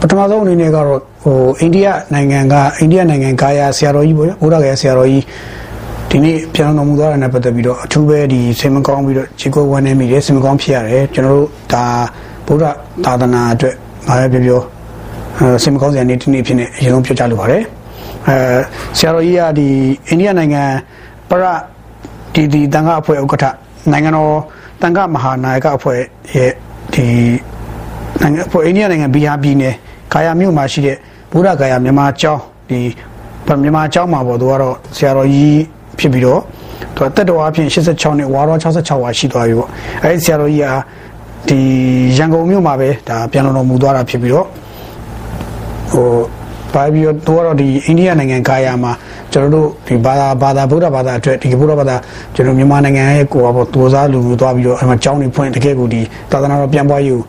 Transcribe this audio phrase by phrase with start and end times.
[0.00, 5.24] ပထမဆုံးအနေနဲ့ကတော့ဟိုအိန္ဒိယနိုင်ငံကအိန္ဒိယနိုင်ငံကာယာဆရာတော်ကြီးပေါ့ဗျာဘုရားကဆရာတော်ကြီး
[6.10, 11.84] ဒီနေ့ပြန်တော်မူသွားတာနဲ့ပတ်သက်ပြီးတော့အထူးပဲဒီဆင်မကောင်းပြီးတော့ခြေကိုဝမ်းနေမိတယ်ဆင်မကောင်းဖြစ်ရတယ်ကျွန်တော်တို့ဒါ
[12.46, 13.74] ဘုရားသာသနာအတွက်
[14.08, 14.60] ဘာပဲပြောပြော
[15.38, 17.62] အဲဆင်မကောင်းစရာနေ့ဒီနေ့ဖြစ်နေအရင်ဆုံးပြောကြလိုပါတယ်
[18.26, 18.36] အဲ
[18.98, 19.68] ဆရာတော်ကြီးကဒီ
[20.08, 20.62] အိန္ဒိယနိုင်ငံ
[21.30, 21.44] ပရ
[22.34, 23.44] ဒီဒီတန်ခါအဖွဲ့ဥက္ကဋ္ဌ
[23.92, 24.34] နိုင်ငံတော်
[24.82, 25.98] တန်ခါမဟာနာယကအဖွဲ့
[26.34, 26.52] ရဲ့
[26.94, 27.06] ဒီ
[28.20, 29.74] နိုင်ငံအဖွဲ့အိန္ဒိယနိုင်ငံဘီဟာပြည်နယ်
[30.12, 30.96] ကာယာမြို့မှာရှိတဲ့
[31.32, 32.80] ဘုရားကာယာမြန်မာကျောင်းဒီ
[33.62, 35.60] မြန်မာကျောင်းမှာပေါ့သူကတော့ဆရာတော်ကြီး
[35.98, 36.40] ဖြစ်ပြီးတော့
[36.96, 39.68] သူတက်တော်အဖြစ်86နှစ်ဝါတော်66ဝါရှိသွားပြီပေါ့
[40.02, 40.68] အဲဒီဆရာတော်ကြီးက
[41.48, 41.58] ဒီ
[42.16, 44.46] ရန်ကုန်မြို့မှာပဲဒါပြန်တော်မူသွားတာဖြစ်ပြီးတော့
[45.92, 46.08] ဟို
[46.74, 48.92] ပါပြီးတော့သူကတော့ဒီအိန္ဒိယနိုင်ငံကာယာမှာ
[49.32, 51.96] ကျွန်တော်တို့ဒီဘာသာဘာသာဗုဒ္ဓဘာသာအတွက်ဒီဗုဒ္ဓဘာသာ
[52.34, 56.00] ကျွန်တော်မြန်မာနိုင်ငံရဲ့ကိုယ်ပေါ့သူစားလူမျိုးသွားပြီးတော့အဲမှာကျောင်းတွေဖွင့်တကယ်ကိုဒီ
[56.30, 57.22] သာသနာတော်ပြန်ပွားရေးကို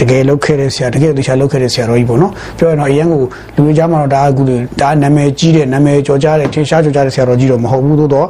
[0.00, 3.18] တကယ်လုပ်ခဲ့တဲ့ဆရာတကယ်တရားလုပ်ခဲ့တဲ့ဆရာတော်ကြီးပေါ့နော်ပြောရတော့အရင်ကလူ
[3.56, 4.42] တွေကြားမှာတော့ဒါကကူ
[4.80, 8.26] ဒါနာမည်ကြီးတဲ့နာမည်ကျော်ကြားတဲ့ထင်ရှားကျော်ကြားတဲ့ဆရာတော်ကြီးတော့မဟုတ်ဘူးသို့တော့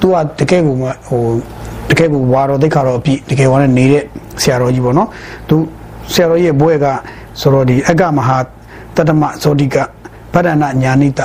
[0.00, 1.22] သူကတကယ်ကိုဟို
[1.90, 4.02] တကယ်ကိုဝါတော်သိခါတော်အပြည့်တကယ်ဝါနဲ့နေတဲ့
[4.42, 5.08] ဆရာတော်ကြီးပေါ့နော်
[5.48, 5.56] သူ
[6.12, 6.86] ဆရာတော်ကြီးရဲ့ဘွဲက
[7.40, 8.38] ဆိုတော့ဒီအကမဟာ
[8.96, 9.76] တတမဇောတိက
[10.34, 11.20] ဗဒ္ဒနာညာနိတ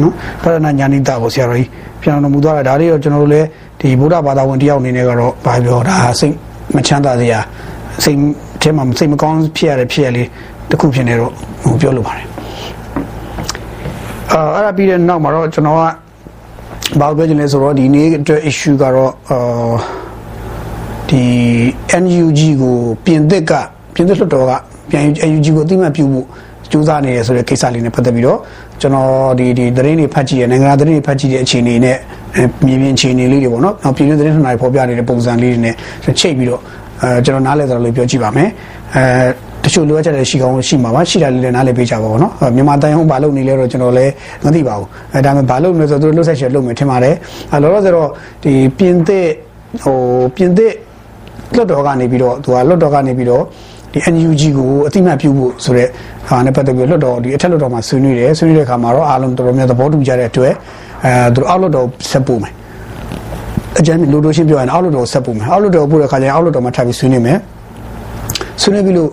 [0.00, 1.68] နော်ဗဒ္ဒနာညာနိတကိုဆရာတော်ကြီး
[2.00, 3.46] ပြန်တော်မူသွားတာဒါလေးတော့ကျွန်တော်တို့လည်း
[3.80, 6.34] ဒီဗုဒ္ဓဘာသာဝင်တယောက်အနေနဲ့ကတော့ဘာပြောဒါစိတ်
[6.74, 7.38] မချမ်းသာစရာ
[8.04, 8.18] စိတ်
[8.64, 10.28] ထဲမှာစိတ်မကောင်းဖြစ်ရတဲ့ဖြစ်ရလေး
[10.70, 11.32] တစ်ခုဖြစ်နေတော့
[11.64, 12.26] ဟိုပြောလိုပါတယ်
[14.32, 15.80] အာအဲ့ဒါပြီးတဲ့နောက်မှာတော့ကျွန်တော်က
[17.00, 19.74] ဘာပြောချင်လဲဆိုတော့ဒီနေ့အတွက် issue ကတော့အာ
[21.08, 21.22] ဒီ
[22.02, 23.52] NUG ကိုပြင်သစ်က
[23.94, 24.52] ပြင်သစ်လွှတ်တော်က
[24.90, 26.26] ပြန် NUG ကိုအတိမတ်ပြုဖို့
[26.70, 28.38] ကြိုးစားနေရဆိုတဲ့ကိစ္စလေးနဲ့ပတ်သက်ပြီးတော့
[28.80, 31.96] ကျွန်တော်ဒီဒီသတင်းတွေဖတ်ကြည့်ရနိုင်ငံသတင်းတွေဖတ်ကြည့်တဲ့အခြေအနေနဲ့
[32.66, 35.74] မြေပြင်အခြေအနေလေးတွေပေါ့နော်နောက်ပြည်တွင်းသတင်းဌာနတွေဖော်ပြနေတဲ့ပုံစံလေးတွေနဲ့
[36.20, 36.60] ချိတ်ပြီးတော့
[37.02, 38.48] အဲကျွန်တော်နားလည်သလိုလေးပြောကြည့်ပါမယ်
[38.94, 39.04] အဲ
[39.64, 44.12] တချို့လိုအပ်ချက်တွေရှိကောင်းရှိမှာပါရှိတာလေးလည်းနားလည်ပေးကြပါဦးနော်မြန်မာတိုင်းအောင်ဘာလုပ်နေလဲတော့ကျွန်တော်လည်း
[44.44, 47.14] မသိပါဘူးအဲဒါပေမဲ့ဘာလုပ်နေလဲဆိုတော့သူတို့လှုပ်ဆက်ချက်လုပ်မယ်ထင်ပါတယ်
[47.52, 48.08] အဲလောလောဆယ်တော့
[48.44, 49.26] ဒီပြင်သစ်
[49.84, 49.98] ဟို
[50.36, 50.72] ပြင်သစ်
[51.56, 53.42] လွတ်တော်ကနေပြီးတော့သူကလွတ်တော်ကနေပြီးတော့
[53.92, 55.88] ဒီ NUG ကိုအတိမတ်ပြုဖို့ဆိုတဲ့
[56.28, 60.52] ဟာနဲ့ပတ်သက်ပြီးလွတ်တော်ဒီအထက်လွတ်တော်မှာဆွေးနွေးတယ်ဆွေးနွေးတဲ့အခါမှာတော့အားလုံးတော်တော်များသဘောတူကြတဲ့အတွက်
[61.04, 62.52] အဲသူတို့အောက်လွတ်တော်ဆက်ပို့မယ်
[63.78, 67.38] အကြမ်းလူတို့ရှင်းပြောရင်အောက်လွတ်တော်ဆက်ပို့မယ်အောက်လွတ်တော်ပို့တဲ့အခါကျရင်အောက်လွတ်တော်မှာထပ်ပြီးဆွေးနွေးမယ်
[68.62, 69.10] ဆွေးနွေးပြီးလို့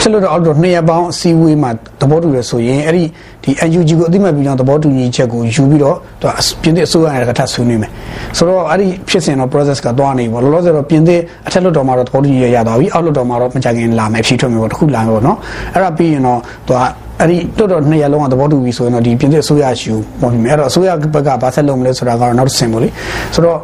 [0.00, 1.70] ဆက်လို့တော့အောက်တော့2ရက်ပေါင်းအစည်းအဝေးမှာ
[2.00, 3.04] သဘောတူရဆိုရင်အဲ့ဒီ
[3.44, 6.26] ဒီ NUG ကိုအသိမှတ်ပြုကြောင်းသဘောတူညီချက်ကိုယူပြီးတော့သူ
[6.62, 7.90] ပြင်သစ်အစိုးရနဲ့ကထပ်ဆွေးနွေးမယ်
[8.36, 15.38] ဆိုတော့အဲ့ဒီဖြစ်စဉ်တော့ process ကသွားနေပြီပေါ့လောလောဆယ်တော့ပြင်သစ်အထက်လွှတ်တော်မှာတော့သဘောတူညီရရသွားပြီအောက်လွှတ်တော်မှာတော့မကြခင်လာမယ်ဖြည့်ထွက်မယ်ပေါ့တခုလာမယ်ပေါ့နော်
[15.74, 16.78] အဲ့ဒါပြီးရင်တော့သူက
[17.20, 22.88] အဲ့ဒီတော်တော်နှစ်ရက်လုံးကသဘောတူပြီဆိုရင်တော့ဒီပြင်သစ်အစိုးရရှိဘူးပေါ့ပြီအဲ့တော့အစိုးရဘက်ကဘာဆက်လုပ်မလဲဆိုတာကတော့နောက်တစ်ဆင့်ပေါ့လေ
[23.34, 23.58] ဆိုတော့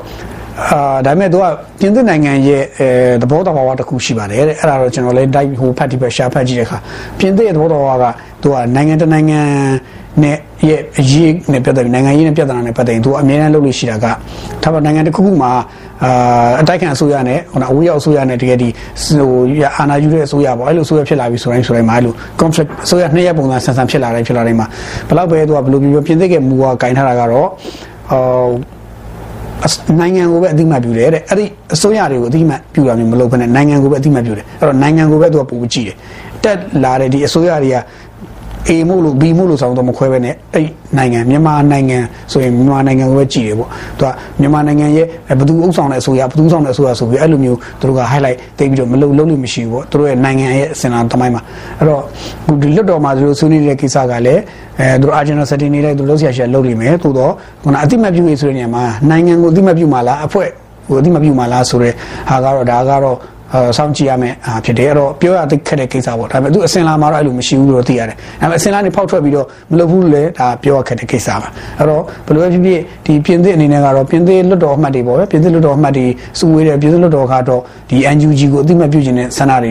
[0.65, 1.45] အာဒါပေမဲ့သူက
[1.81, 2.89] ပြင်သစ်နိုင်ငံရဲ့အဲ
[3.23, 6.79] သဘောတော်ဘာတစ်ခုရှိပါတယ်တဲ့အဲ့ဒါတော့ကျွန်တော်လည်းတိုက်ဟိုဖတ်တိပဲရှာဖတ်ကြည့်တဲ့အခါ
[7.19, 8.05] ပြင်သစ်ရဲ့သဘောတော်က
[8.43, 9.41] သူကနိုင်ငံတနိုင်ငံ
[10.23, 10.37] နဲ့
[10.69, 14.07] ရဲ့အရေးနဲ့ပတ်သက်ပြီးနိုင်ငံရေးနဲ့ပြဿနာနဲ့ပတ်သက်ရင်သူအမြဲတမ်းလုပ်လို့ရှိတာက
[14.63, 15.53] ဒါပေမဲ့နိုင်ငံတစ်ခုခုမှာ
[16.05, 18.69] အာအတိုက်ခံအစိုးရနဲ့ဟိုအဝေးရောက်အစိုးရနဲ့တကယ်ဒီ
[19.05, 19.31] ဟို
[19.77, 24.67] အာဏာယူတဲ့အစိုးရပေါ့အဲ့လိုအစိုးရဖြစ်လာပြီဆိုတိုင်းဆိုတိုင်းမှာအဲ့လို conflict အစိုးရနှစ်ရက်ပုံစံဆန်ဆန်ဖြစ်လာတိုင်းဖြစ်လာတိုင်းမှာ
[25.09, 27.49] ဘယ်တော့ပဲသူကဘယ်လိုပြောပြင်သစ်ရဲ့မူကကင်ထားတာကတော့
[28.11, 28.49] ဟို
[30.01, 31.45] နိုင်ငံကိုပဲအတိမတ်ပြုတယ်တဲ့အဲ့ဒီ
[31.75, 35.97] အစိုးရတွေကိုအတိမတ်ပြုတာမျိုးမလုပ်ဘဲနဲ့နိုင်ငံကိုပဲအတိမတ်ပြုတယ်အဲ့တော့နိုင်ငံကိုပဲသူကပို့ကြည့်တယ်
[36.45, 37.77] တက်လာတဲ့ဒီအစိုးရတွေက
[38.69, 40.67] A မို့လို့ B မို့လို့ဆောင်တော့မခွဲပဲနဲ့အဲ့
[40.99, 41.99] နိုင်ငံမြန်မာနိုင်ငံ
[42.33, 43.69] ဆိုရင်မြန်မာနိုင်ငံကိုပဲကြည်တယ်ပေါ့
[43.99, 44.11] သူက
[44.41, 45.07] မြန်မာနိုင်ငံရဲ့
[45.39, 51.43] ဘယ်သူဥဆောင်တဲ့အစိုးရဘယ်သူဆောင်တဲ့အစိုးရဆိုပြီးအဲ့လိုမျိုးသူတို့က highlight သိပြီးတော့မလုပ်လို့မရှိဘူးပေါ့သူတို့ရဲ့နိုင်ငံရဲ့အစင်လာတမိုင်းမှာ
[51.79, 52.03] အဲ့တော့
[52.63, 54.41] ဒီလွတ်တော်မှာသူတို့ဆွေးနွေးတဲ့ကိစ္စကလည်း
[54.81, 57.33] အဲသူတို့ agenda setting နေတဲ့သူတို့ဆရာရှာလုပ်လိမ့်မယ်သို့တော့
[57.65, 60.49] ခုနအတိမတ်ပြုရေးဆိုတဲ့နေရာမှာနိုင်ငံကိုအတိမတ်ပြုမှာလားအဖွဲ့
[60.89, 61.93] ကိုအတိမတ်ပြုမှာလားဆိုတဲ့
[62.31, 63.36] ဟာကတော့ဒါကတော့အဲ
[63.77, 71.49] စောင့်ကြည့်ရမယ်အားဖြစ်တယ်အဲ့တော့ပြောရသိခက်တဲ့ကိစ္စပေါ့ဒါပေမဲ့သူအစင်လာမှာတော့အဲ့လိုမရှိဘူးလို့သိရတယ်ဒါပေမဲ့အစင်လာနေဖောက်ထွက်ပြီးတော့မလုပ်ဘူးလေဒါပြောရခက်တဲ့ကိစ္စပါ
[71.79, 76.07] အဲ့တော့ဘယ်လိုပဲဖြစ်ဖြစ်ဒီပြင်သစ်အနေနဲ့ကတော့ပြင်သစ်လွတ်တော်အမှတ်တွေပေါ့ပဲပြင်သစ်လွတ်တော်အမှတ်တွေ
[76.39, 79.71] စုဝေးတယ်ပြင်သစ်လွတ်တော်ကတော့ဒီ NUG ကိုအသိမှတ်ပြုခြင်းနဲ့ဆန္ဒတွေ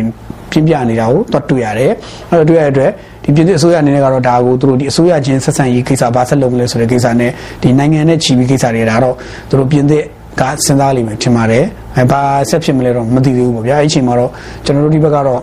[0.52, 1.91] ပြင်းပြနေတာကိုတော့တွေ့ရတယ်
[2.30, 2.91] အဲ့တော့တွေ့ရတဲ့အတွက်
[3.24, 9.16] ဒီပြည်သစ်အစိုးရအနေနဲ့ကတော့ဒါကိုသူတို့ဒီအစိုးရချင်းဆက်ဆံရေးကိစ္စဘာဆက်လုပ်မလဲဆိုတဲ့ကိစ္စနဲ့ဒီနိုင်ငံနဲ့ချီပြီးကိစ္စတွေဒါတော့
[9.49, 10.03] သူတို့ပြင်သစ်
[10.40, 11.64] ကစဉ်းစားလိမ့်မယ်ထင်ပါတယ်။
[11.97, 14.32] အဲဘာဆက်ဖြစ်မလဲတော့မသိသေးဘူးပေါ့ဗျာ။အဲ့ဒီအချိန်မှာတော့
[14.66, 15.41] ကျွန်တော်တို့ဒီဘက်ကတော့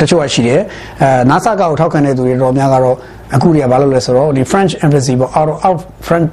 [0.00, 0.60] တချို့ကရှိတယ်။
[1.02, 2.96] အဲ NASA ကောက်ထောက်ခံတဲ့သူတွေတော့များကတော့
[3.34, 6.28] အခုတွေကဘာလုပ်လဲဆိုတော့ဒီ French embassy ပေါ့ out out French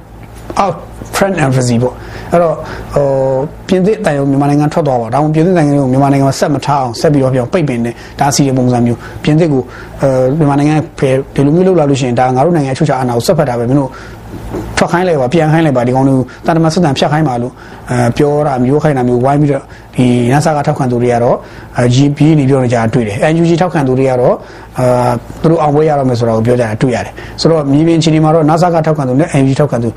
[0.62, 0.74] out
[1.16, 1.94] French embassy ပေါ့
[2.32, 2.54] အဲ့တော့
[2.94, 3.06] ဟို
[3.68, 7.90] ပြင်သစ်တိုင်ကိုမြန်မာနိုင်ငံထွက်သွားပါဒါမှပြင်သစ်နိုင်ငံကိုမြန်မာနိုင်ငံမှာဆက်မထားအောင်ဆက်ပြီးတော့ပြောပိတ်ပင်နေ
[8.20, 9.62] ဒါစီတဲ့ပုံစံမျိုးပြင်သစ်ကို
[10.02, 10.08] အဲ
[10.38, 13.90] မြန်မာနိုင်ငံဖယ်ဒီလိုမျိုးလုပ်လာလို့ရှိရင်ဒါငါတို့နိုင်ငံအချုပ်ချာအာဏာကိုဆက်ဖက်တာပဲမင်းတို့
[14.78, 17.52] ထွက်ခိုင်းလိုက်ပါပြန်ခိုင်းလိုက်ပါဒီကောင်တို့တာတမစစ်တမ်းဖြတ်ခိုင်းပါလို့
[17.90, 19.64] အဲပြောတာမျိုးခိုင်းတာမျိုးဝိုင်းပြီးတော့
[19.96, 21.36] ဒီ NASA ကထောက်ခံသူတွေကတော့
[21.94, 24.34] GP နေပြောနေကြတာတွေ့တယ် NUG ထောက်ခံသူတွေကတော့
[24.78, 29.88] အာသူတို့အောင်ပွဲရတော့မယ်ဆိုတော့ပြောကြတာတွေ့ရတယ်ဆိုတော့မြေပြင်ချင်းဒီမှာတော့ NASA ကထောက်ခံသူနဲ့ NUG ထောက်ခံသူ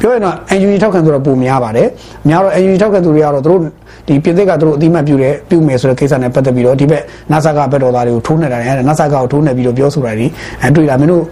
[0.00, 1.88] ပြောရင်တော့ NUG ထောက်ခံသူတော့ပုံများပါတယ်
[2.28, 3.60] များတော့ NUG ထောက်ခံသူတွေကတော့သူတို့
[4.08, 7.02] ဒီပြင်သစ်ကသူတို့အတိမတ်ပြုတယ်ပြုမယ်ဆိုတဲ့ကိစ္စနဲ့ပတ်သက်ပြီးတော့ဒီဘက်
[7.32, 10.26] NASA ကဘက်တော်သားတွေကိုထိုးနေတာတယ် NASA ကကိုထိုးနေပြီးတော့ပြောဆိုတာတွေ
[10.62, 11.22] အဲတွေ့တာမင်းတို့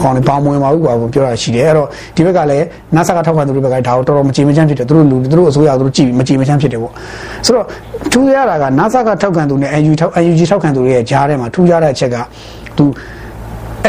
[0.00, 2.64] ဟောနေပေါင်းမဝင်ပါဘူးကွာပြောတာရှိတယ်အဲ့တော့ဒီဘက်ကလည်း
[2.94, 6.92] NASA ကထောက်ခံသူတွေဘက်ကဒါကိုတော်တော်မကြည်မချမ်းဖြစ်တယ်သူတို့လူသူတို့အစိုးရသူတို့ကြည်မကြည်မချမ်းဖြစ်တယ်ပေါ့
[7.46, 7.66] ဆိုတော့
[8.12, 12.16] ထူးရတာက NASA ကထောက်ခံသူနဲ့ NUG ထောက် NUG ထောက်ခံသူတွေရဲ့ကြားထဲမှာထူးခြားတဲ့အချက်က
[12.78, 12.84] သူ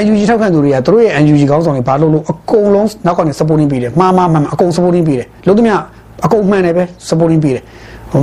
[0.06, 5.82] NUG ထောက်ခံသူတွေကသူတို့ရဲ့ NUG ကောင်းဆောင်တွေဘာလို့လို့အကုန်လုံးနောက်ကနေ supporting ပေးတယ်မှားမှားမှန်မှန်အကုန် supporting ပေးတယ်လို့သူများ
[6.26, 7.64] အကုန်မှန်တယ်ပဲ supporting ပေးတယ်
[8.12, 8.22] ဟို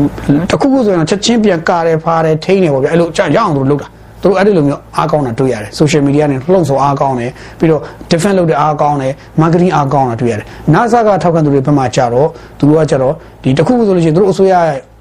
[0.51, 3.89] တခုခုဆိုရင်ချက်ချင်းပြန်ကာတယ်ဖားတယ်ထိန်းတယ်ပေါ့ဗျအဲ့လိုကြာရအောင်သူတို့လုပ်တာ
[4.23, 12.29] သူတို့အဲ့ဒီလိုမျိုးအားကောင်းတာတွေ့ရတယ် social media နဲ့လှုပ်ဆော်အားကောင်းတယ်ပြီးတော့ defend လုပ်တဲ့အားကောင်းတယ် marketing အားကောင်းတာတွေ့ရတယ် NASA ကထောက်ခံသူတွေဘက်မှာကြတော့
[12.59, 14.55] သူတို့ကကြတော့ဒီတခုခုဆိုလို့ရှိရင်သူတို့အစိုးရ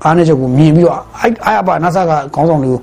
[0.06, 2.80] အားနဲ့ချက်ကိုမြင်ပြီးတော့အဲ့အားပါ NASA ကခေါင်းဆောင်တွေကို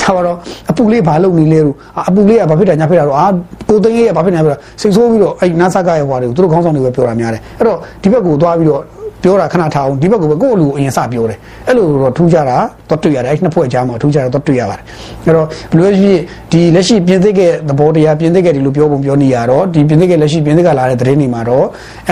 [0.00, 0.36] ဒါပါတော့
[0.70, 1.76] အပူလေးဘာလုပ်နေလဲလို့
[2.08, 3.26] အပူလေးကဘာဖြစ်တာညာဖြစ်တာတော့အာ
[3.68, 8.82] ကိုသိန်းရဲ့ဘာဖြစ်နေလဲစိတ်ဆိုးပြီးတော့အဲ့ NASA ကရဲ့ဟွာတွေကိုသူတို့ခေါင်းဆောင်တွေပဲပြောတာများတယ်အဲ့တော့ဒီဘက်ကိုသွားပြီးတော့
[9.22, 12.56] ပြောတာခဏထားအောင်ဒီဘက်ကပဲကိုယ့်လူအရင်စပြောတယ်အဲ့လိုတော့ထူးကြတာ
[12.88, 14.84] တော့တွေ့ရတယ်အဲ့နှစ်ဖွဲ့ကြားမှာထူးကြတာတော့တွေ့ရပါတယ်
[15.24, 16.20] အဲ့တော့ဘယ်လိုဖြစ်
[16.52, 21.66] ဒီလက်ရှိပြင်သစ်ရဲ့သဘောတရားပြင်သစ်ရဲ့ဒီလိုပြောပုံပြောနေရတော့ဒီပြင်သစ်ရဲ့လက်ရှိပြင်သစ်ကလာတဲ့သတင်းတွေမှာတော့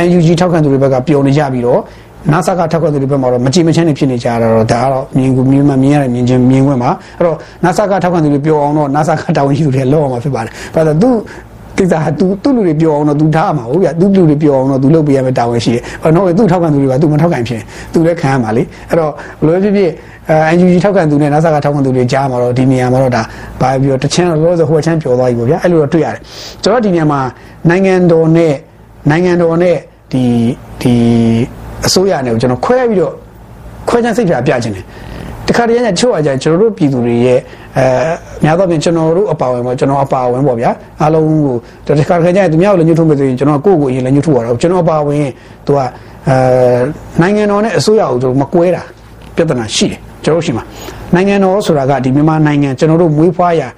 [0.06, 1.80] NUG ထောက်ခံသူတွေဘက်ကပျော်နေကြပြီးတော့
[2.32, 11.10] နာဆာကထောက်ခံသူတွေဘက်မှာတော့မကြည်မချမ်းနေဖြစ်နေကြတာတော့ဒါကတော့မြင်ကူမြင်မှမြင်ရတဲ့မြင်ချင်းမြင်ခွင့်ပါအဲ့တော့နာဆာကထောက်ခံသူတွေပြောအောင်တော့နာဆာကတာဝန်ရှိသူတွေလောက်အောင်မှာဖြစ်ပါတယ်ဘာလို့သူ
[11.76, 17.60] ကိစ္စသူသူ့လူတွေပြောအောင်တော့သူထားမှာဟုတ်ဗျသူ့လူတွေပြောအောင်တော့သူလုပ်ပေးရမယ့်တာဝန်ရှိတယ်။ဘာလို့လဲသူ့ထောက်ခံသူတွေကသူမထောက်ခံဖြစ်
[17.92, 19.90] သူလည်းခံရမှာလေ။အဲ့တော့ဘယ်လိုဖြစ်ဖြစ်
[20.30, 23.22] အဲ NUG ထောက်ခံသူနဲ့ NASA ကထောက်ခံသူတွေကြားမှာတော့ဒီနေရာမှာတော့ဒါ
[23.60, 26.20] ဘာပြောတချမ်းတော့လို့ဆိုဟိုချမ်းပြောသွားပြီပေါ့ဗျာ။အဲ့လိုတော့တွေ့ရတယ်။
[26.62, 27.20] ကျွန်တော်ဒီနေရာမှာ
[27.70, 28.54] နိုင်ငံတော်နဲ့
[29.10, 29.76] နိုင်ငံတော်နဲ့
[30.12, 30.24] ဒီ
[30.82, 30.94] ဒီ
[31.86, 33.14] အစိုးရနဲ့ကိုကျွန်တော်ခွဲပြီးတော့
[33.88, 34.84] ခွဲခြားစိတ်ဖြာပြခြင်းတယ်
[35.48, 37.40] တခါတည်းညချို့အကြကျွန်တော်တို့ပြည်သူတွေရဲ့
[37.78, 37.86] အဲ
[38.44, 41.26] များသောဖြင့်ကျွန်တော်တို့အပါဝင်ပေါ့ကျွန်တော်အပါဝင်ပေါ့ဗျာအားလုံး
[41.86, 45.26] ကိုတခါတခါကျရင်သူများကိုလည်းညှို့ထုတ်မယ်ဆိုရင်ကျွန်တော်ကိုယ့်ကိုယ်အရင်လည်းညှို့ထုတ်ရတော့ကျွန်တော်အပါဝင်
[45.66, 45.78] သူက
[46.28, 46.36] အဲ
[47.20, 48.82] နိုင်ငံတော်နဲ့အစိုးရကိုကျွန်တော်မကွဲတာ
[49.36, 50.64] ပြဿနာရှိတယ်ကျွန်တော်ရှိမှာ
[51.14, 53.68] နိုင်ငံတော်ဆိုတာကဒီမြန်မာနိုင်ငံကျွန်တော်တို့မွေးဖွားရာ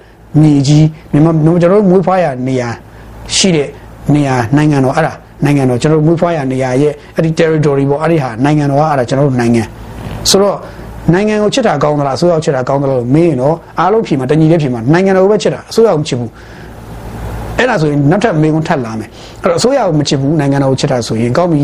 [0.41, 2.69] မြေကြီးမြန်မာကျွန်တော်တို့မွေးဖွားရာနေရာ
[3.35, 3.67] ရှိတဲ့
[4.15, 5.13] နေရာနိုင်ငံတော်အဲ့ဒါ
[5.45, 9.63] နိုင်ငံတော်ကျွန်တော်တို့မွေးဖွားရာနေရာရဲ့အဲ့ဒီ territory ပေါ့အဲ့ဒီဟာနိုင်ငံတော်ကအဲ့ဒါကျွန်တော်တို့နိုင်ငံ
[10.29, 10.57] ဆိုတော့
[11.13, 16.31] နိုင်ငံကိုချစ်တာကောင်းသလားအစိုးရကိုချစ်တာကောင်းသလားလို့မေးရင်တော့အားလုံးဖြေမှာတညီလေးဖြေမှာနိုင်ငံတော်ကိုပဲချစ်တာအစိုးရကိုမချစ်ဘူး
[17.57, 19.09] အဲ့ဒါဆိုရင်နောက်ထပ်မေးခွန်းထပ်လာမယ်
[19.41, 21.63] အဲ့တော့အစိုးရကိုမချစ်ဘူးနိုင်ငံတော်ကိုချစ်တာဆိုရင်ကောင်းပြီ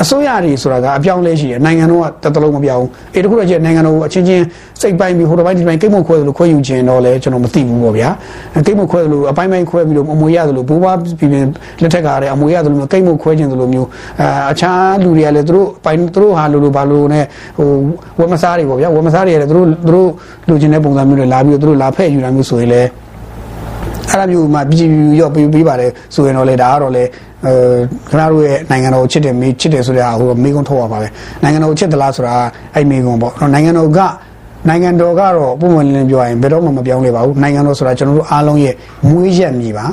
[0.00, 4.44] အစိုးရတွေဆိုတာကအပြောင်းလဲရှိတယ်နိုင်ငံတော်ကတတလုံးမပြောင်းအေးတခုတော့ကျနိုင်ငံတော်ကိုအချင်းချင်း
[4.80, 8.08] စိတ်ပိုင်းပြီးဟိုတစ်ပိုင်းဒီပိုင်းကိတ်မခွဲသလိုခွဲယူခြင်းတော့လဲကျွန်တော်မသိဘူးပေါ့ဗျာ
[8.66, 11.46] ကိတ်မခွဲသလိုအပိုင်းပိုင်းခွဲပြီးတော့အမွေရသလိုဘိုးဘွားပြည်ပြင်
[11.82, 13.88] လက်ထက်ကလည်းအမွေရသလိုမျိုးကိတ်မခွဲခြင်းသလိုမျိုး
[14.20, 17.24] အာအခြားလူတွေကလည်းသူတို့ပိုင်းသူတို့ဟာလိုလိုဘာလိုနဲ့
[17.58, 17.68] ဟို
[18.18, 20.08] ဝက်မစားတွေပေါ့ဗျာဝက်မစားတွေလည်းသူတို့သူတို့
[20.48, 22.88] လူချင်းတဲ့ပုံစံမျိုးတွေလာပြီးတော့သူတို့လာဖဲ့ယူတာမျိုးဆိုရင်လည်း
[24.10, 27.08] အဲ့လိုမျိုးမှပြည်ပြည်ရောပြီးပြီးပါတယ်ဆိုရင်တော့လေဒါကတော့လေအဲ
[27.44, 31.08] ခင်ဗျားတို့ရဲ့နိုင်ငံတော်ချစ်တယ်မေးချစ်တယ်ဆိုတဲ့ဟာဟိုမေးခွန်းထုတ်ရပါပဲ
[31.42, 32.34] နိုင်ငံတော်ချစ်သလားဆိုတာ
[32.74, 34.00] အဲ့မေးခွန်းပေါ့နိုင်ငံတော်က
[34.68, 38.74] နိုင်ငံတော်ကတော့ပုံမှန်လင်းပြောရရင်ဘယ်တော့မှမပြောင်းလဲပါဘူးနိုင်ငံတော်ဆိုတာကျွန်တော်တို့အားလုံးရဲ့
[39.08, 39.86] မွေးရက်မြေပါ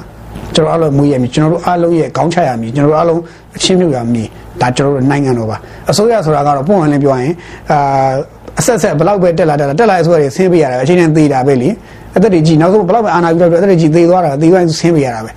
[0.56, 3.22] ကျွန်တော်အားလုံးမွေးရက်မြေကျွန်တော်တို့အားလုံးရဲ့ခေါင်းချရမြေကျွန်တော်တို့အားလုံး
[3.58, 4.24] အချင်းမြုပ်ရမြေ
[4.62, 5.58] ဒါကျွန်တော်တို့နိုင်ငံတော်ပါ
[5.90, 7.34] အစိုးရဆိုတာကတော့ပုံမှန်လင်းပြောရင်
[7.72, 8.12] အာ
[8.60, 11.70] အဆက်ဆက်ဘလောက်ပဲတက်လာတက်လာတက်လာအစိုးရတွေဆင်းပေးရတယ်အချိန်နဲ့သေးတာပဲလေ
[12.16, 15.32] အသက်တွေကြီးနောက်ဆုံးဘလောက်ပဲအာဏာယူတော့အသက်တွေကြီးသေးသွားတာသေးသွားဆင်းပေးရတာပဲ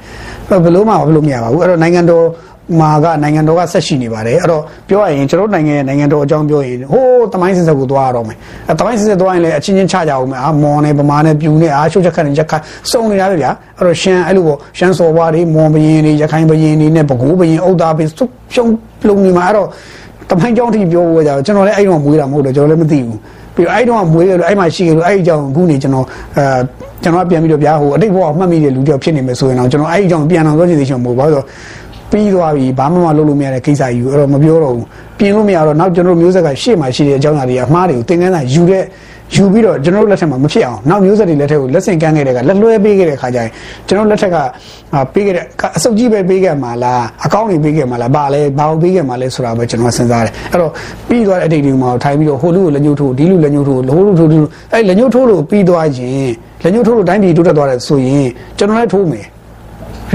[0.48, 2.24] ဘယ်လို့မှဘယ်လို့မရပါဘူးအဲ့တော့နိုင်ငံတော်
[2.80, 8.36] မှာကနိုင်ငံတော်ကဆက်ရှိနေပါတယ်အဲ့တော့ပြောရရင်ကျွန်တော်နိုင်ငံရဲ့နိုင်ငံတော်အကြောင်းပြောရင်ဟိုးတမိုင်းစစ်ဆက်ကိုသွားရတော့မယ်
[8.68, 18.66] အဲတမိုင်းစစ်ဆက်သွားရင်လည်းအချင်းချင်းချကြအောင်မယ်အာမော်နဲ့ဗမာနဲ့ပြူနဲ့အာရှုပ်ချက်ခတ်နဲ့ရက်ခတ်စုံနေတာပဲဗျာအဲ့တော့ရှမ်းအဲ့လိုပေါ့ရှမ်းစော်ဘွားတွေမော်ဘရင်တွေရခိုင်ဘရင်တွေနဲ့ပကိုးဘရင်အုတ်သားဘင်းစုဖြုံ
[19.08, 19.68] လုံးနေမှာအဲ့တော့
[20.30, 23.18] တမိုင်းကြောင်းထိပြောဖို့ကြတော့ကျွန်တော်လည်းအဲ့တော့မွေးတာမဟုတ်တော့ကျွန်တော်လည်းမသိဘူး
[23.54, 26.06] ပြီးတော့အဲ့တော့မွေးရလို့အဲ့မှာရှိကြလို့အဲ့အကြောင်းအခုနေကျွန်တော်
[26.36, 26.44] အဲ
[27.02, 31.42] ကျွန်တော်ပြန်ပြီးတော့ဗျာဟိုအတိတ်ဘဝမှတ်မိတဲ့လူတယောက်ဖြစ်နေမယ်ဆိုရင်တော့ကျွန်တော်အဲ့အကြောင်းပြန်အောင်ပြောချင်သေးချင်မဟုတ်ပါဘူးဆို
[32.10, 34.86] ပြီးသွားပြီဘာမှမလုပ်လို့မရတဲ့ကိစ္စကြီးကိုအဲ့တော့မပြောတော့ဘူး
[35.18, 38.84] ပြင်လို့မရတော့နောက်ကျွန်တော်မျိုးဆက်ကရှေ့မှာရှိတဲ့အကြောင်းအရာတွေအမှားတွေကိုသင်ခန်းစာယူတဲ့
[39.34, 43.50] ယူပြီးတော့ကျွန်တော်တို့လက်ထက်မှာမဖြစ်အောင်နောက်မျိုးဆက်တွေလက်ထက်ကိုလက်ဆင့်ကမ်းခဲ့တဲ့ကလက်လွှဲပေးခဲ့တဲ့ခါကျရင်
[43.86, 44.36] ကျွန်တော်လက်ထက်က
[45.12, 45.44] ပေးခဲ့တဲ့
[45.76, 50.72] အစုပ်ကြီးပဲပေးခဲ့မှာလားအကောင့်တွေပေးခဲ့မှာလားဘာလဲဘာကိုပေးခဲ့မှာလဲဆိုတာပဲကျွန်တော်စဉ်းစားတယ်အဲ့တော့
[51.08, 56.30] ပြီးသွားတဲ့အတိတ်တွေမှာထိုင်ပြီးတော့ဟိုလူကိုလက်ညှိုးထိုးဒီလူလက်ညှိုးထိုးဟိုလူထိုးဒီလူအဲ့လက်ညှိုးထိုးလို့ပြီးသွားရင်
[56.62, 59.26] လက်ညှိုးထိုးလို့တိုင်းပြည်တိုးတက်သွားတယ်ဆိုရင်ကျွန်တော်လည်းထိုးမယ်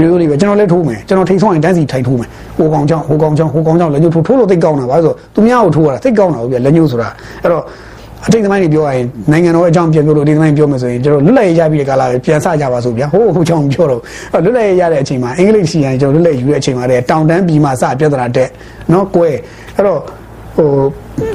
[0.12, 7.08] ိုးလေးပဲကျွန်တော်လည်းထိုးမယ်ကျွန်တော်ထိတ်ဆုံးရင်တန်းစီထိုင်ထိုးမယ်ဟိုကောင်ကြောင့်ဟိုကောင်ကြောင့်ဟိုကောင်ကြောင့်လက်ညှိုးထိုးထိုးလို့သိကောင်းတာပါဆိုသူများကိုထိုးရတာသိကောင်းတာဟုတ်ပြလက်ညှိုးဆိုတာ
[7.42, 7.62] အဲ့တော့
[8.26, 14.00] အတိတ်သမိုင်းတွေပြောရရင်နိုင်ငံတော်အကြောင်းပြန်ပြောလို့အတိတ်သမိုင်းပြောမယ်ဆိုရင်ကျွန်တော်လွတ်လပ်ရေးရပြီးတဲ့ကာလပဲပြန်ဆကြပါစို့ဗျာဟိုးဟိုချောင်းပြောတော့
[14.44, 18.48] လွတ်လပ်ရေးရတဲ့အချိန်မှာအင်္ဂလိပ်စီရင်ကျွန်တော်လွတ်လပ်ယူတဲ့အချိန်မှာတည်းတောင်တန်းပြည်မှာစပြဿနာတက်
[18.92, 19.28] နော်ကွဲ
[19.76, 20.00] အဲ့တော့
[20.56, 20.68] ဟို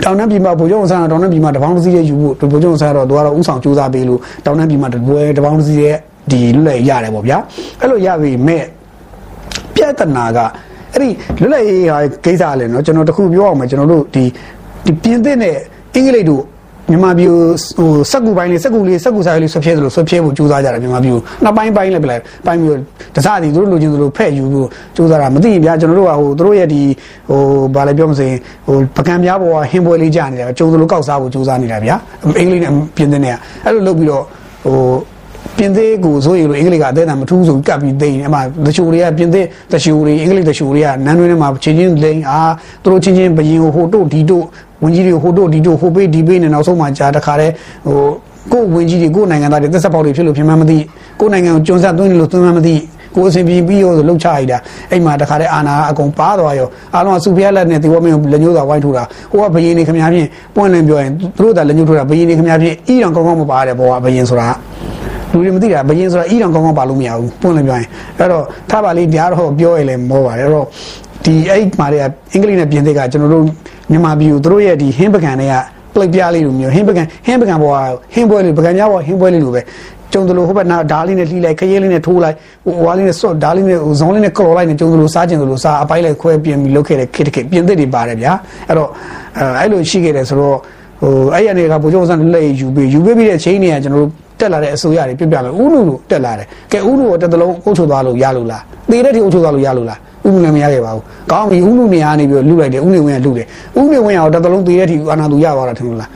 [0.04, 5.96] တောင်တန်းပြည်မှာဗိုလ်ချုပ်ဆန်းတောင်တန်းပြည်မှာတပေါင်းစည်းရဲ့ယူဖို့ဗိုလ်ချုပ်ဆန်းတော့သူကတော့ဥဆောင်စူးစမ်းပေးလို့တောင်တန်းပြည်မှာတပွဲတပေါင်းစည်းရဲ့
[6.32, 7.38] ဒီလွတ်လပ်ရတယ်ပေါ့ဗျာ
[7.80, 8.64] အဲ့လိုရပြီမဲ့
[9.76, 10.40] ပြဿနာက
[10.94, 11.10] အဲ့ဒီ
[11.42, 14.24] လွတ်လပ်ရေးဟာကိစ္စလည်းနော်ကျွန်တော်တခုပြောအောင်မယ်ကျွန်တော်တို့ဒီ
[14.86, 15.56] ဒီပြင်သစ်နဲ့
[15.96, 16.44] အင်္ဂလိပ်တို့
[16.92, 17.30] မြန်မာပြည်
[17.78, 21.14] ဟိုစက်ကူပိုင်းလေးစက်ကူလေးစက်ကူဆိုင်လေးဆွဖြဲသလိုဆွဖြဲဖို့ကြိုးစားကြတယ်မြန်မာပြည်
[21.44, 22.80] နှစ်ပိုင်းပိုင်းလည်းပြလိုက်ပိုင်းပြီး
[23.16, 26.82] တစားတီတို့လိုချင်သလိုဖဲ့ယူဖို့ကြိုးစားတာမသိရင်ဗျာကျွန်တော်တို့ကဟိုတို့ရဲ့ဒီ
[27.30, 27.42] ဟို
[27.76, 28.32] ဘာလဲပြောမစင်
[28.68, 31.96] ဟိုပကံပြားပေါ်ကဟင်းပွဲလေးကြာနေတာကြုံသလိုကောက်စားဖို့ကြိုးစားနေတာဗျာ
[32.38, 33.36] အင်္ဂလိပ်နဲ့ပြင်သစ်နဲ့
[33.66, 34.24] အဲ့လိုလုပ်ပြီးတော့
[34.66, 34.78] ဟို
[35.58, 42.42] ပြင်သစ်ကိုဆိုရင်လို့အင်္ဂလိပ်ကအသေးအံမထူးဆိုကပ်ပြီးသိနေအမှတချို့တွေကပြင်သစ်တချို့တွေအင်္ဂလိပ်တချို့တွေကနန်းတွင်းထဲမှာချင်းချင်းလိမ့်အာ
[42.84, 44.44] သူတို့ချင်းချင်းဘယင်ကိုဟိုတို့ဒီတို့
[44.84, 47.54] ဝင်ကြီးတွေဟိုတို့ဒီတို့ဟိုပေးဒီပေးနေနောက်ဆုံးမှကြာတခါတည်း
[47.88, 48.08] ဟို
[48.52, 50.78] ကိုယ်ဝင်ကြီးတွေကိုယ်နိုင်ငံသားတွေသက်ဆက်ပေါက်တွေဖြစ်လို့ဖြစ်မှမသိ
[51.20, 52.76] ကိုယ်နိုင်ငံကိုကျွန်းဆက်သွင်းလို့သွင်းမှမသိ
[53.16, 54.58] ကိုယ်အစဉ်ပြေးပြီးရောဆိုလှုပ်ချရတာ
[54.92, 64.48] အဲ့မှာတခါတည်းအာနာအကုန်ပါသွားရောအားလုံးကစူဖျားလက်နဲ့ဒီဝမင်းလက်ညှိုးသာဝိုင်းထိုးတာဟိုကဘယင်နေခမများဖြင့်ပွင့်လင်းပြောရင်သူတို့ကလက်ညှိုးထိုးတာဘယင်နေခမများဖြင့်အီရန်ကောင်းကောင်းမပါတဲ့ဘောကဘယင်ဆိုတာ
[65.34, 67.88] လူတွေမသိတာဘယင်ဆိုတာအီရန်ကောင်းကောင်းပါလို့မရဘူးပွင့်လင်းပြောရင်
[68.20, 70.66] အဲ့တော့ထားပါလိတရားတော့ပြောရလဲမောပါတယ်အဲ့တော့
[71.26, 73.44] ဒီအဲ့မှာတည်းကအင်္ဂလိပ်နဲ့ပြင်သစ်ကကျွန်တော်တို့
[73.92, 75.56] မြန်မာပြည်ကိုတို့ရဲ့ဒီဟင်းပကံတွေက
[75.94, 77.78] ပလိတ်ပြားလေးလိုမျိုးဟင်းပကံဟင်းပကံဘောက
[78.14, 79.62] ဟင်းပွဲလေးပကံများဘောဟင်းပွဲလေးလိုပဲ
[80.12, 82.36] ကျုံတလို့ဟိုဘက်နာဓားလေးနဲ့လှီးလိုက်ခရဲလေးနဲ့ထိုးလိုက်
[82.66, 88.34] ဟိုဝါလေးနဲ့စော့ဓားလေးနဲ့ဟိုဇောင်းလေးနဲ့ကလော်လိုက်နဲ့ကျုံတလို့စားကျင်တလို့စားအပိုင်းလိုက်ခွဲပြင်ပြီးလုပ်ခဲ့တဲ့ခစ်တခစ်ပြင်သစ်တွေပါတယ်ဗျာ
[88.68, 88.90] အဲ့တော့
[89.38, 90.58] အဲအဲ့လိုရှိခဲ့တယ်ဆိုတော့
[91.02, 94.12] ဟိုအဲ့ရနေကဘိုးချုပ်ဆန်းလက်ယူပြီးယူပေးပြီးတဲ့အချိန်တွေကကျွန်တော်တို့
[94.44, 103.48] တက်လာတဲ့အစိုးရတွေပြပြမယ်ဥနုလို့တက်လာတယ်ကဲဥနုကိုတက်တလုံးအုပ်ချုပ်သွားလို့ရလို့လားသေတဲ့ထိအုပ်ချုပ်သွားလို့ရလို့လားဥနုလည်းမရခဲ့ပါဘူးကောင်းပြီဥနုနေရာနေပြီးလူလိုက်တယ်ဥနေဝင်ကလူတယ်
[103.80, 106.10] ဥနေဝင်ကတက်တလုံးသေတဲ့ထိအာနာသူရသွားတာထင်လို့လား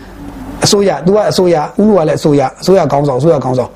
[0.66, 3.72] အစိုးရ तू ကအစိုးရဥနုကလည်းအစိုးရအစိုးရကောင်းဆောင်အစိုးရကောင်းဆောင်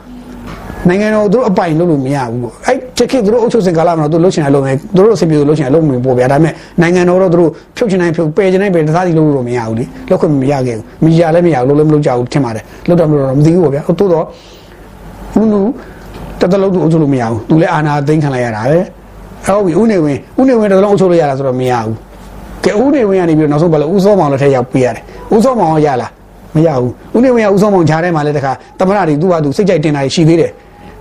[0.87, 14.25] နိုင်ငံတော်တို့အပိုင်လုပ်လို့မရဘူးပေါ့အဲ့ ချက်ခေတ်တို့အုပ်ချုပ်စင်ကာလမှာတို့လှုပ်ချင်တယ်လုပ်မယ်တို့အစီအပြေတို့လှုပ်ချင်တယ်လုပ်မယ်ပေါ့ဗျာဒါပေမဲ့နိုင်ငံတော်တော့တို့ဖြုတ်ချင်တိုင်းဖြုတ်ပယ်ချင်တိုင်းပယ်တစားစီလုပ်လို့မရဘူးလေလုပ်ခွင့်မရခဲ့ဘူးမရလည်းမရဘူးလုပ်လည်းမလုပ်ကြဘူးထင်ပါတယ်လုပ်တော့မလုပ်တော့မသိဘူးပေါ့ဗျာတိုးတော့
[15.39, 15.61] ဥနု
[16.41, 18.79] တတလုံးတို့အုပ်ချုပ်လို့မရဘူးသူလည်းအာဏာသိမ်းခံလိုက်ရတာပဲ
[19.47, 21.95] ဟုတ်ပြီဥနေဝင်ဥနေဝင်တတလုံးအုပ်ချုပ်လို့ရတာဆိုတော့မရဘူး
[22.65, 25.03] ကဲဥနေဝင်ကနေပြီးတော့နောက်ဆုံးဘာလဲဥစောမောင်လက်ထက်ရောက်ပြရတယ်
[25.35, 26.11] ဥစောမောင်ရလား
[26.55, 30.51] မရဘူးဥနေဝင်ကဥစောမောင်ခြားထဲမှာလည်းတခါတမရတွေသူ့ဘာသူစိတ်ကြိုက်တင်တာရှိသေးတယ်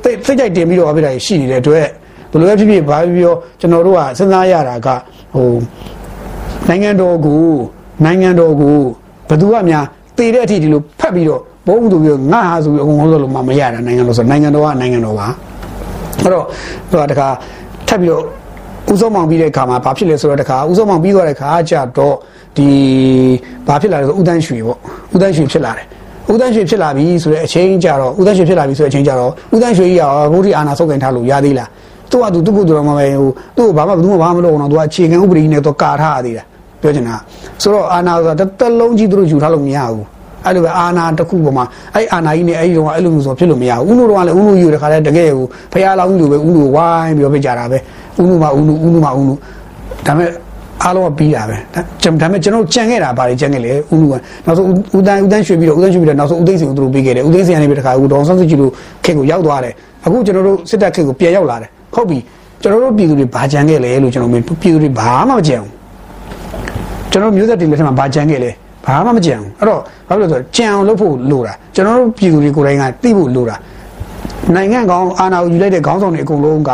[0.02, 1.87] စိတ်စိတ်ကြိုက်တင်ပြီးတော့ပြတာရှိနေတဲ့အတွက်
[2.30, 4.88] ဘယ်လိုပဲဖြစ်ဖြစ်ဘာဖြစ်ပြောကျွန်တော်တို့ကစဉ်းစားရတာက
[5.35, 5.52] ဟို
[6.69, 7.45] နိုင်ငံတော်ကို
[8.04, 8.76] နိုင်ငံတော်ကို
[9.28, 9.85] ဘယ်သူကများ
[10.16, 15.28] တည်တဲ့အထိဒီလိုဖတ်ပြီးတော့ဘုံသူပြီးငါဟာဆိုပြီးအကုန်လုံးဆိုလို့မှမရတာနိုင်ငံတော်ဆိုနိုင်ငံတော်ကနိုင်ငံတော်ပါ
[16.23, 16.45] အဲ့တော့
[16.90, 17.28] ဟိုတခါ
[17.88, 18.25] ထပ်ပြီးတော့
[18.92, 22.16] ဥဆုံးမောင်ပြီးတဲ့အခါမှာဘာဖြစ်လဲဆိုတော့တခါဥဆုံးမောင်ပြီးသွားတဲ့အခါကျတော့
[22.57, 22.69] ဒီ
[23.66, 24.78] ဘာဖြစ်လာလဲဆိုဥတန်းရွှေပေါ့
[25.14, 25.87] ဥတန်းရွှေဖြစ်လာတယ်
[26.33, 31.69] ဦးတန်းရွှေဖြစ်လာပြီဆိုတဲ့အချိန်ကြတော့ဦးတန်းရွှေဖြစ်လာပြီဆိုတဲ့အချိန်ကြတော့ဦးတန်းရွှေကြီးကဘုရားအာနာဆုတ်ကင်ထားလို့ရသေးလား
[32.11, 36.45] သူကသူသူ့ကိုယ်တော်မှာပဲဟိုသူ့ကိုဘာမှဘယ်သူမှဘာမှမလုပ်အောင်တော့သူကအခြေခံဥပဒေနဲ့တော့ကာထားရသေးတာ
[36.81, 37.17] ပြောချင်တာ
[37.63, 40.05] ဆိုတော့အာနာဆိုတာတစ်လုံးကြီးသူတို့ယူထားလို့မရဘူး
[40.47, 47.79] အဲ့လိုပဲအာနာတစ်ခုပေါ်မှာအဲ့အာနာကြီးနဲ့အဲ့ဒီတော့အဲ့လိုမျိုးဆိုဖြစ်လို့မရဘူးဥနုတော့လည်းဥနုယူတခါတည်းတကယ်ကိုဖះလောင်းလူပဲဥနုဝိုင်းပြီးတော့ပြကြတာပဲ
[48.21, 49.35] ဥနုမှာဥနုဥနုမှာဥနု
[50.07, 50.31] ဒါပေမဲ့
[50.85, 51.81] အားလုံးကပြီးတာပဲဒါ
[52.21, 54.15] ပေမဲ့ကျွန်တော်ကြံခဲ့တာဗါလေကြံခဲ့လေဦးလူက
[54.47, 58.71] နောက်ဆုံးဦးတန်းဦးတန်းရွှေပြီးတော့ဦးတန်းရွှေပြီးတော့နောက်ဆုံးဦးသိန်းစင်ကိုသူတို့ပြီးခဲ့တယ်ဦးသိန်းစင်ကနေပြီးတခါဦးဒေါန်ဆန်းစုကြည်တို့
[59.05, 59.73] ခက်ကိုရောက်သွားတယ်
[60.05, 62.19] အခုကျွန်တော်တို့စစ်တပ်ခက်ကိုပြန်ရောက်လာတယ်ဟုတ်ပြီ
[62.63, 65.71] ကျွန်တော်တို့ပြည်သူတွေဘာကြံခဲ့လဲလို့ကျွန်တော်ပြည်သူတွေဘာမှမကြံဘူး
[67.11, 68.51] ကျွန်တော်မျိုးသက်တွေလက်ထက်မှာဘာကြံခဲ့လဲ
[68.87, 73.57] ဘာမှမကြံဘူးအဲ့တော့ဘာလို့လဲဆိုတော့ကြံအောင်လုပ်ဖို့လိုတာကျွန်တော်တို့ပြည်သူတွေကိုယ်တိုင်ကသိဖို့လိုတာ
[74.55, 76.73] နိုင်ငံကောင်အာဏာကိုယူလိုက်တဲ့ခေါင်းဆောင်တွေအကုန်လုံးက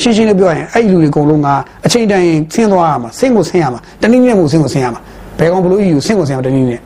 [0.00, 1.48] ရှင်းရှင်းလေးပြောရင်အဲ့ဒီလူတွေအကုန်လုံးက
[1.86, 5.00] အချိန်တိုင်းဆင်းသွားရမှာဆင်းကိုဆင်းရမှာတနည်းနည်းမို့ဆင်းကိုဆင်းရမှာ
[5.38, 6.82] ဘယ်ကောင်ဘလို့ယူဆင်းကိုဆင်းရမှာတနည်းနည်း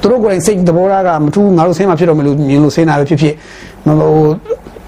[0.00, 3.34] သူတို့ကိုယ်တိုင်စိတ်သဘောထားကမထူးငါတို့ဆင်းမှာဖြစ်တော့မလို့မြင်လို့ဆင်းတာပဲဖြစ်ဖြစ်
[3.86, 3.96] ဟို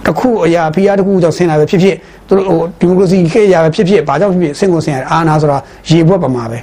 [0.06, 1.96] တခုအရာဖီးယားတခုကြောင့်ဆင်းတာပဲဖြစ်ဖြစ်
[2.28, 5.58] သူတို့ဟိုဒီမိုကရေစီခေတ်အရာပဲဖြစ်ဖြစ်ဘာကြောင့်ဖြစ်ဖြစ်ဆင်းကိုဆင်းရအာနာဆိုတာ
[5.90, 6.58] ရေဘွက်ပမာပဲ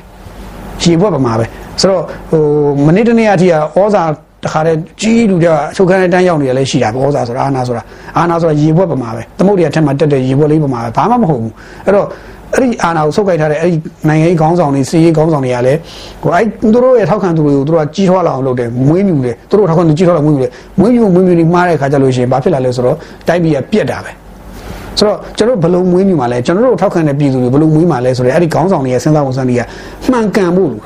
[0.84, 1.46] ရေဘွက်ပမာပဲ
[1.82, 2.44] ဆိုတော့ဟို
[2.86, 7.84] မနေ့တနေ့အထိကဩဇာတ ခါတည်းကြီးလူတွေအချုပ်ခန်းတန်းရောက်နေရလဲရှိတာပဲဩဇာဆိုတာအာနာဆိုတာ
[8.18, 11.54] အာနာဆိုတာရေဘွက်ပမာပဲသမုတ်တွေကထက်မှတက်တဲ့ရေဘွက်လေးပမာပဲဘာမှမဟုတ်ဘူး
[11.86, 12.08] အဲ့တော့
[12.56, 13.78] အဲ့ဒီအာနာကိုဆုတ်ကိုက်ထားတဲ့အဲ့ဒီ
[14.10, 15.80] နိုင်ငံရေးခေါင်းဆောင်တွေစီးရေးခေါင်းဆောင်တွေကလည်း
[16.24, 22.96] ဟိုအဲ့သူတို့ရဲ့ထောက်ခံသူတွေကိုသူတို့ကကြီးထွားလာအောင်လုပ်တယ်မွေးမြူတယ်သူတို့ထောက်ခံသူကြီးထွားလာမွေးမြူတယ်မွေးမြူမွေးမြူနေမှားတဲ့ခါကျလို့ရှိရင်ဘာဖြစ်လာလဲဆိုတော့
[23.28, 24.12] တိုက်ပြည်ကပြက်တာပဲ
[25.00, 29.62] ဆိုတော့ကျွန်တော်ဘလုံးမွေးမြူမှာလဲကျွန်တော်တို့ထောက်ခံတဲ့ပြည်သူတွေဘလုံးမွေးမှာလဲဆိုတော့အဲ့ဒီခေါင်းဆောင်တွေရဲ့စဉ်းစားဝန်ဆန်းတွေက
[30.12, 30.84] မှန်ကန်ဖို့လို့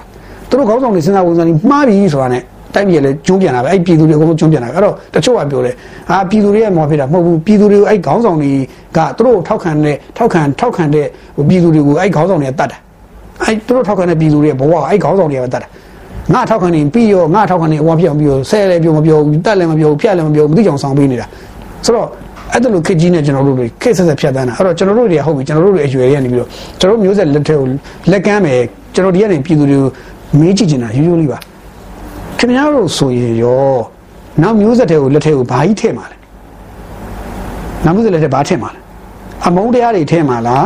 [0.49, 2.43] သူတို့ခေါင်းဆောင်တွေစဉ်းစားဝန်ဆန်းတွေမှားပြီဆိုတာနဲ့
[2.75, 5.75] တိုက်ပြည်လည်းကျွန်းပြန်လာပဲအဲ့ပြည်သူတွေအကုန်လုံးကျွန်းပြန်လာအဲ့တော့တချို့ကပြောတယ်
[6.11, 8.51] အာပြည်သူတွေရဲ့မော်ဖြစ်တာမဟုတ်ဘူးပြည်သူတွေကိုအဲ့ခေါင်းဆောင်တွေ
[8.97, 11.05] ကသူတို့ထောက်ခံတဲ့ထောက်ခံထောက်ခံတဲ့
[11.49, 12.77] ပြည်သူတွေကိုအဲ့ခေါင်းဆောင်တွေကတတ်တာ
[13.43, 15.69] အဲ့သူတို့ထောက်ခံတဲ့ပြည်သူတွေဘဝအဲ့ခေါင်းဆောင်တွေကတတ်တာ
[16.33, 21.25] ငါထောက်ခံနေပြီးရောငါထောက်ခံနေအဝါပြောင်းပြီးရောဆဲလည်းပြောမပြောဘူးတက်လည်းမပြောဘူးဖြတ်လည်းမပြောဘူးမသိကြအောင်ဆောင်ပေးနေတာ
[21.85, 22.07] ဆိုတော့
[22.53, 26.49] အဲ့ဒါလိုခက်ကြီးနဲ့ကျွန်တော်တို့တွေခက်ဆက်ဆက်ဖြတ်တန်းတာအဲ့တော့ကျွန်တော်တို့တွေဟုတ်ပြီကျွန်တော်တို့တွေအရွယ်တွေကနေပြီးတော့
[26.79, 27.65] ကျွန်တော်တို့မျိုးဆက်လက်ထဲကို
[28.11, 28.59] လက်ကမ်းမယ်
[28.95, 29.89] ကျွန်တော်ဒီကနေပြည်သူတွေကို
[30.39, 31.39] မေးကြည့်ချင်တာရိုးရိုးလေးပါ
[32.41, 33.75] ခင်ဗျားတို့ဆိုရင်ရော
[34.41, 36.17] နောက်မျိုးဆက်တွေကိုလက်ထဲကိုဘာကြီးထည့်မှာလဲ
[37.85, 38.79] နောက်မျိုးဆက်လက်ထဲဘာထည့်မှာလဲ
[39.45, 40.65] အမုန်းတရားတွေထည့်မှာလား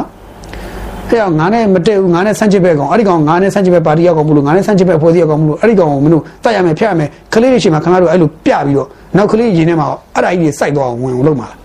[1.10, 11.60] ဟဲ့ငါနဲ့မတည့်ဘူးငါနဲ့ဆန့်ကျင်ဘက်ကောင်အဲ့ဒီကောင်ငါနဲ့ဆန့်ကျင်ဘက်ပါတီရောက်ကောင်မလို့ငါနဲ့ဆန့်ကျင်ဘက်ဖွဲ့စည်းရောက်ကောင်မလို့အဲ့ဒီကောင်ကိုမင်းတို့တတ်ရမယ်ဖျက်ရမယ်ကလေးတွေရှိမှခင်ဗျားတို့အဲ့လိုပြပြီးတော့နောက်ကလေးရင်ထဲမှာအဲ့ဒါကြီးတွေစိုက်သွားအောင်ဝင်အောင်လုပ်မှာလား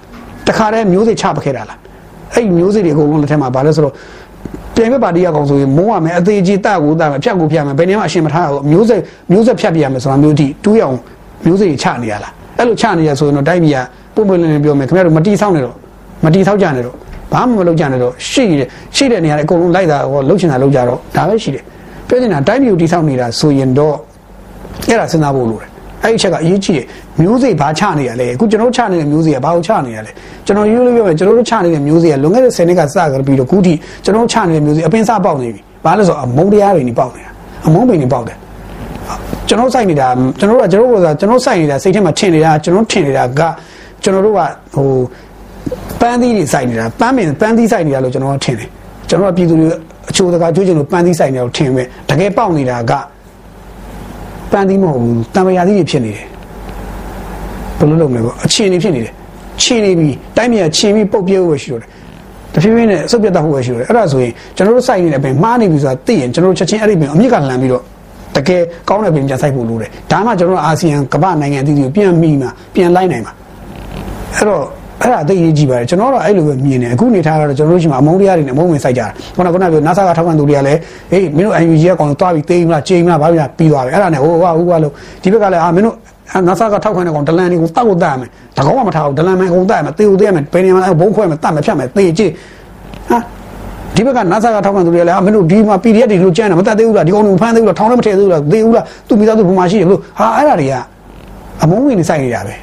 [0.48, 1.78] တခါတည်းမျိုးစိချပခဲ့တာလား
[2.34, 3.94] အဲ့မျိုးစိတွေအကုန်လုံးလက်ထက်မှာဘာလဲဆိုတော့
[4.76, 8.96] ပြန်ပဲပါတီရောက်ကောင်ဆိုရင်မုန်းရမယ်အသေးကြီးတကိုတမယ်ဖြတ်ကိုဖြတ်မယ်ဘယ်နေမှာအရှင်မထားဘူးမျိုးစိ
[9.32, 10.96] မျိုးစိဖြတ်ပြရမယ်ဆိုတာမျိုးတိတူးရအောင်
[11.46, 13.78] မျိုးစိချနေရလားအဲ့လိုချနေရဆိုရင်တော့တိုက်ပြည်က
[14.14, 15.74] ပုံပွင့်လင်းလင်းပြောမယ်ခင်ဗျားတို့မတီးဆောက်နေတော့
[16.24, 16.96] မတီးဆောက်ကြနေတော့
[17.32, 21.64] ဘာမှမလုပ်ကြနဲ့တော့ရှိတယ်ရှိတဲ့နေရာတွေအကုန်လုံးလိုက်တာဟောလှုပ်ချင်တာလှုပ်ကြတော့ဒါပဲရှိတယ်
[22.08, 23.96] ပြောချင်တာတိုင်းပြည်ကိုတိဆောက်နေတာဆိုရင်တော့
[24.88, 25.69] အဲ့ဒါစဉ်းစားဖို့လိုတယ်
[26.02, 26.86] အဲ့ဒီချက်ကအရေးကြီးတယ်
[27.20, 30.12] မျိုးစေ့ဘာချနေရလဲအခုကျွန်တော်ချနေတဲ့မျိုးစေ့ကဘာကိုချနေရလဲ
[30.46, 37.30] ကျွန်တော်ရိုးရိုးပြောမယ်ကျွန်တော်တို့ချနေတဲ့မျိုးစေ့ကလွန်ခဲ့တဲ့10နှစ်ကစကြပြီးတော့ခုထိကျွန်တော်ချနေတဲ့မျိုးစေ့အပင်းစားပေါက်နေပြီဘာလဲဆိုတော့အမုန်းတရားတွေနေပေါက်နေတာ
[37.66, 38.36] အမုန်းပင်နေပေါက်တယ်
[39.48, 43.40] ကျွန်တော်စိုက်နေတာကျွန်တော်တို့ကကျွန်တော်တို့ကကျွန်တော်စိုက်နေတာစိတ်ထဲမှာထင်နေတာကျွန်တော်ထင်နေတာက
[44.02, 44.40] ကျွန်တော်တို့က
[44.74, 44.88] ဟို
[46.00, 48.68] ပန်းသီးတွေစိုက်နေတာပန်းပင်ပန်းသီးစိုက်နေတာလို့ကျွန်တော်ထင်တယ်
[49.08, 49.68] ကျွန်တော်ကပြည်သူတွေ
[50.10, 52.92] အချိုးတကာကြွေးချင်လို့ပန်းသီးစိုက်နေတာလို့ထင်မယ်တကယ်ပေါက်နေတာက
[54.52, 56.26] ပန်းသီးမဟုတ်ဘူးတံပရာသီးတွေဖြစ်နေတယ်
[57.78, 59.12] ဘယ်လိုလုပ်မလဲပေါ့အချင်းတွေဖြစ်နေတယ်
[59.62, 61.88] ချင်းနေပြီတိုင်းပြည်ကချင်းပြီးပုတ်ပြဲဖို့ရှိတော့တယ်
[62.54, 67.82] တဖြည်းဖြည်းနဲ့စုပ်ပြတ်တတ်ဖို့ပဲရှိတော့တယ်အဲ့ဒါဆိုရင်ကျွန်တော်တို့စိုက်နေတဲ့ပင်မှားနေပြီဆိုတာသိရင်ကျွန်တော်တို့ချက်ချင်းအဲ့ဒီပင်အမြင့်ကလန်ပြီးတော့
[68.36, 73.32] တကယ်ကောင်းတဲ့ပင်ပြန်စိုက်ဖို့လိုတယ်ဒါမှကျွန်တော်တို့အာဆီယံကမ္ဘာနိုင်ငံအသီးသီးပြန်မိမှာပြန်လိုက်နိုင်မှာ
[74.36, 74.64] အဲ့တော့
[75.02, 80.78] အဲ့ဒါအသိရေးကြည့်ပါတယ်ကျွန်တော်တော့အဲ့လိုပဲမြင်တယ်အခုနေထားတော့ကျွန်တော်တို့ရှိမှာအမုန်းတရားတွေနဲ့အမုန်းဝင်စိုက်ကြတာခုနကခုနပြော NASA ကထောက်ခံသူတွေကလည်း
[81.12, 84.38] ဟေးမင်းတို့ UNG ကကောင်သွားပြီးတေးမလားချိန်မလားဘာပြပြီးသွားပြီအဲ့ဒါနဲ့ဟိုဟို
[84.68, 84.92] ဟိုလို့
[85.22, 85.96] ဒီဘက်ကလည်းအာမင်းတို့
[86.48, 92.30] NASA ကထောက်ခံတဲ့ကောင်ဒလန်တွေကိုတောက်ကိုတတ်ရမယ်ဒါကောင်မှမထားဘူးဒလန်မှအကုန်တတ်ရမယ်တေးကိုတေးရမယ်ဘယ်နေမှာဘုံခွဲမယ်တတ်မယ်ဖြတ်မယ်တေးကြည့်
[93.10, 93.18] ဟာ
[93.94, 100.74] ဒီဘက်က NASA ကထောက်ခံသူတွေလည်းအာမင်းတို့ဒီမှာ PDF တွေလို့ကြမ်းတယ်မတတ်သေးဘူးလားဒီကောင်တွေဖမ်းသေးဘူးလားထောင်းလည်းမထည့်သေးဘူးလားသေဘူးလားသူမိသားစုဘုံမှာရှိတယ်လို့ဟာအဲ့ဒါတွေက
[101.62, 102.54] အမုန်းဝင်နေစိုက်နေတာပဲ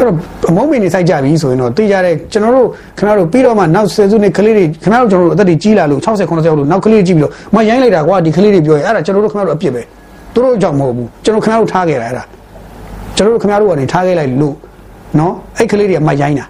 [0.00, 0.16] အဲ့တော့
[0.50, 2.66] အမုန်းမင်းနေစိုက်ကြပြီဆိုရင်တော့သိကြတဲ့ကျွန်တော်တို့
[2.98, 9.82] ခင်ဗျားတို့ပြီးတော့မှနောက်ဆယ်စုနှစ်ကလေးတွေခင်ဗျားတို့ကျွန်တော်တို့အသက်တွေကြီးလာလို့60 90လို့နောက်ကလေးတွေကြည့်ပြီးတော့မရိုင်းလိုက်တာကွာဒီကလေးတွေပြောရင်အဲ့ဒါကျွန်တော်တို့ခင်ဗျားတို့အပြစ်ပဲ
[10.34, 12.24] သူတို့ကြောင့်မဟုတ်ဘူးကျွန်တော်ခင်ဗျားတို့ထားခဲ့တာအဲ့ဒါ
[13.16, 14.54] ကျွန်တော်တို့ခင်ဗျားတို့ကနေထားခဲ့လိုက်လို့
[15.18, 16.46] နော်အဲ့ကလေးတွေကမရိုင်းတာ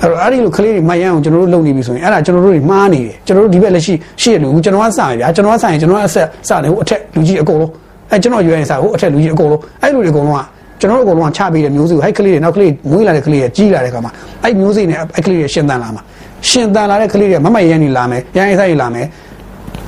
[0.00, 7.72] အဲ့တော့အဲ့ဒီလိုကလေးတွေမရမ်းအောင်ကျွန်တော်တို့လုပ်နေပြီဆိုရင်အဲ့ဒါကျွန်တော်တို့တွေမှားနေတယ်ကျွန်တော်တို့ဒီဘက်လက်ရှိရှိရလူကျွန်တော်ကစရဗျာကျွန်တော်ကစရင်ကျွန်တော်ကအဆက်စတယ်ဟိုအထက်လူကြီးအကုန်လုံး
[8.10, 10.42] အဲ့ကျွန်တော်ရွေးရင်စဟိုအထက်လူကြီးအကုန်လုံးအဲ့လူတွေအကုန်လုံးက
[10.80, 14.12] ကျွန်တော်တို့အကုန်လုံးကချပေးတဲ့မျိုးစုဟိုက်ကလေးတွေနောက်ကလေးမွေးလာတဲ့ကလေးတွေကြီးလာတဲ့ခါမှာ
[14.44, 16.02] အဲ့မျိုးစိနဲ့အဲ့ကလေးတွေရှင်သန်လာမှာ
[16.48, 19.06] ရှင်သန်လာတဲ့ကလေးတွေမမရမ်းနေလာမယ်ရမ်းဆိုင်လာမယ်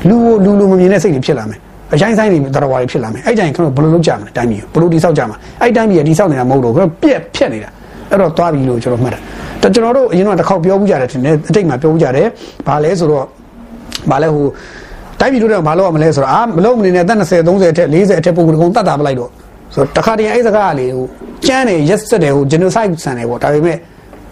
[0.09, 1.59] လူလူလူမမြင်တဲ့စိတ်တွေဖြစ်လာမယ်
[1.93, 7.71] အရင်ဆိုင်တွေတော်တော်ဝါတွေဖြစ်လာမယ်အဲ့ကြရင်ကျွန်တော်ဘယ်လိုလုပ်ကြမလဲတိုင်းပြည်ဘယ်လိုတိဆောက်ကြမှာအဲ့တိုင်းပြည်ကတိဆောက်နေတာမဟုတ်တော့ဘူးပြက်ဖြက်နေတာ
[8.11, 9.21] အဲ့တော့သွားပြီလို့ကျွန်တော်မှတ်တယ်
[9.63, 12.27] တကျွန်တော်တို့အရင်ကတစ်ခေါက်ပြောမှုကြတယ်ထင်တယ်အတိတ်မှာပြောမှုကြတယ်
[12.67, 13.25] ဘာလဲဆိုတော့
[14.11, 14.47] ဘာလဲဟို
[15.21, 19.31] တိုင်းပြည်တို့တော့ဘာလို့ရမလဲဆိုတော့အာမလုံးမနေနဲ့အသက်20 30အထက်40အထက်ပုံကုန်တတ်တာမလိုက်တော့
[19.75, 21.07] ဆိုတော့တခါတည်းအဲ့စကားလေးဟို
[21.47, 23.77] ကျန်းတယ်ရက်စက်တယ်ဟို genocide ဆန်တယ်ပေါ့ဒါပေမဲ့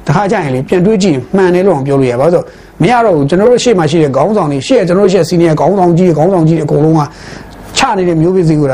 [0.07, 2.43] တခါကြရင်လေပြန်တွေးကြည့်မှန်တယ်လို့အောင်ပြောလို့ရပါဆို
[2.83, 7.01] မရတော့ဘူးကျွန်တော်တို့ရှေ့မှာရှိတဲ့ခေါင်းဆောင်တွေရှေ့ကကျွန်တော်တို့ရှေ့စီနီယာခေါင်းဆောင်ကြီးခေါင်းဆောင်ကြီးအကုန်လုံးက
[7.79, 8.69] ချနေတဲ့မျိုးပစ္စည်းကို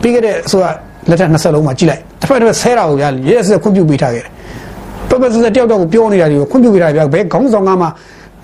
[0.00, 0.74] ပြီးခဲ့တဲ့ဆိုတော့
[1.08, 4.30] လက်ထက်20လုံးမှာကြည့်လိုက်တစ်ဖက်တစ်ဖက်ဆဲတာကိုရရက်စက်ခွင့်ပြုပေးထားခဲ့တယ်
[5.10, 7.86] ပပစစတယောက်တော့ပြောနေတာတွေကိုခွင့်ပြုပေးထားပြဘယ်ခေါင်းဆောင်ကမှ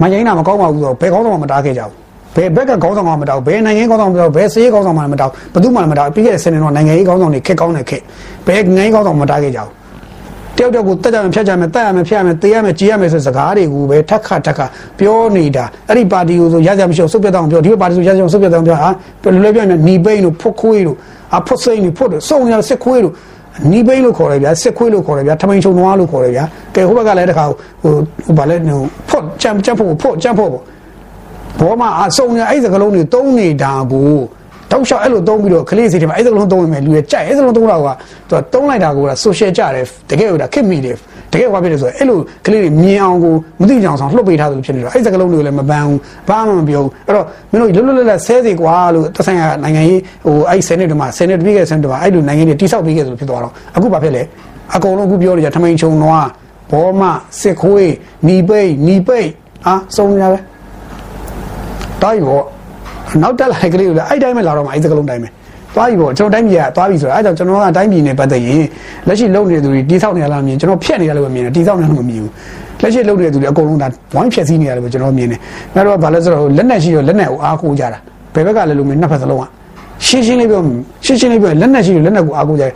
[0.00, 2.01] မရိုင်းတာမကောင်းပါဘူးဆိုတော့ဘယ်ခေါင်းဆောင်မှမတားခဲ့ကြဘူး
[2.36, 8.02] ဘယ်ဘက်ကခေါင်းဆောင်မှမတောက်ဘယ်နိုင်ငံခေါင်းဆောင်မတောက်ဘယ်စေးခေါင်းဆောင်မှမတောက်ဘယ်သူမှမတောက်ပြီးခဲ့တဲ့ဆယ်နှစ်တော့နိုင်ငံရေးခေါင်းဆောင်တွေခက်ကောင်းတဲ့ခက်
[8.46, 9.82] ဘယ်နိုင်ငံရေးခေါင်းဆောင်မတားခဲ့ကြဘူး
[10.56, 14.66] တယောက်တယောက်ကိုတက်ကြမယ်ဖြတ်ကြမယ်တက်ရမယ်ဖြတ်ရမယ်တေးရမယ်ကြည်ရမယ်ဆိုစကားတွေကိုပဲထက်ခါထက်ခါ
[14.98, 18.88] ပြောနေတာအဲ့ဒီပါတီကိုဆိုရကြမရှိအောင်စုပ်ပြတ်အောင်ပြောဒီပါတီဆိုရကြအောင်စုပ်ပြတ်အောင်ပြောဟာ
[19.22, 20.96] ဘယ်လိုလဲပြောနေနီပိန်းတို့ဖုတ်ခွေးတို့
[21.36, 23.12] အဖုတ်စိန်တို့ဖုတ်တို့စုံရစစ်ခွေးတို့
[23.72, 27.92] နီးပိန်းလို့ခေါ်ရဗျာစစ်ခွေးလို့ခေါ်ရဗျာထမိန်ချုံနွားလို့ခေါ်ရဗျာကဲဟိုဘက်ကလည်းတခါဟို
[28.24, 30.62] ဟိုဗာလဲဟိုဖွတ်ကြံကြံဖို့ဖွတ်ကြံဖို့ပေါ့
[31.60, 34.14] ဘောမှာအစုံရအဲ့စကလုံးတွေတုံးနေတာကို
[34.70, 37.88] တောက်လျှောက်အဲ့လိုတုံးပြီးတော့ကလေးစီတွေမှာအဲ့စကလုံးတုံးနေမယ်လူရဲ့ကြိုက်အဲ့စကလုံးတုံးတာက
[38.28, 40.96] သူကတုံးလိုက်တာကိုက social ကြတယ်တကယ်ကိုဒါခက်မိတယ်
[41.32, 54.22] တကယ်ဘာဖြစ်လဲဆိုတော့အဲ့လိုကလေးတွေမြင်အောင်ကိုမသိကြအောင်ဆောင်လှုပ်ပေးထားသလိုဖြစ်နေတော့အဲ့စကလုံးတွေကိုလည်းမပန်းဘူးဘာမှမပြောဘူးအဲ့တော့မင်းတို့လွတ်လွတ်လပ်လပ်ဆဲစီကွာလို့တဆိုင်ကနိုင်ငံရေးဟိုအဲ့ဆယ်နှစ်တည်းမှာဆယ်နှစ်ပြီးခဲ့ဆယ်နှစ်တည်းမှာအဲ့လိုနိုင်ငံတွေတိဆောက်ပြီးခဲ့သလိုဖြစ်သွားတော့အခုဘာဖြစ်လဲ
[54.74, 56.28] အကုန်လုံးအခုပြောနေကြထမိန်ချုံနွား
[56.72, 57.02] ဘောမ
[57.40, 57.92] စစ်ခွေး
[58.28, 59.28] နီပိတ်နီပိတ်
[59.66, 60.38] အာစုံနေရပဲ
[62.02, 62.44] တားပြီပေါ့
[63.22, 65.28] နောက်တက်လာတဲ့ကလေးကိုလည်းအဲ့တိုင်းပဲလာတော့မှအဲ့စကလုံးတိုင်းပဲ
[65.74, 68.62] သွားပြီပေါ့ကျွန်တော်တိုင်းပြည်ကသွားပြီဆိုတော့အဲ့ကြောင့်ကျွန်တော်ကတိုင်းပြည်နဲ့ပတ်သက်ရင်
[69.08, 72.30] လက်ရှိလုပ်နေတဲ့သူတွေတိဆောက်နေရလားမြင်ကျွန်တော်ဖြတ်နေရလို့ပဲမြင်တယ်တိဆောက်နေလို့မမြင်ဘူး
[72.82, 75.38] လက်ရှိလုပ်နေတဲ့သူတွေအကုန်လုံးဒါဝိုင်းဖြတ်စည်းနေရတယ်ပဲကျွန်တော်မြင်တယ်။
[75.74, 77.98] ဒါတော့ဘာလဲဆိုတော့လက်နဲ့ရှိရောလက်နဲ့ကိုအားကိုးကြတာ
[78.34, 79.44] ဘယ်ဘက်ကလဲလို့မင်းနှစ်ဖက်စလုံးက
[80.06, 80.60] ရှင်းရှင်းလေးပြော
[81.04, 82.72] ရှင်းရှင်းလေးပြောလက်နက်ရှိတယ်လက်နက်ကိုအားကိုးကြတယ်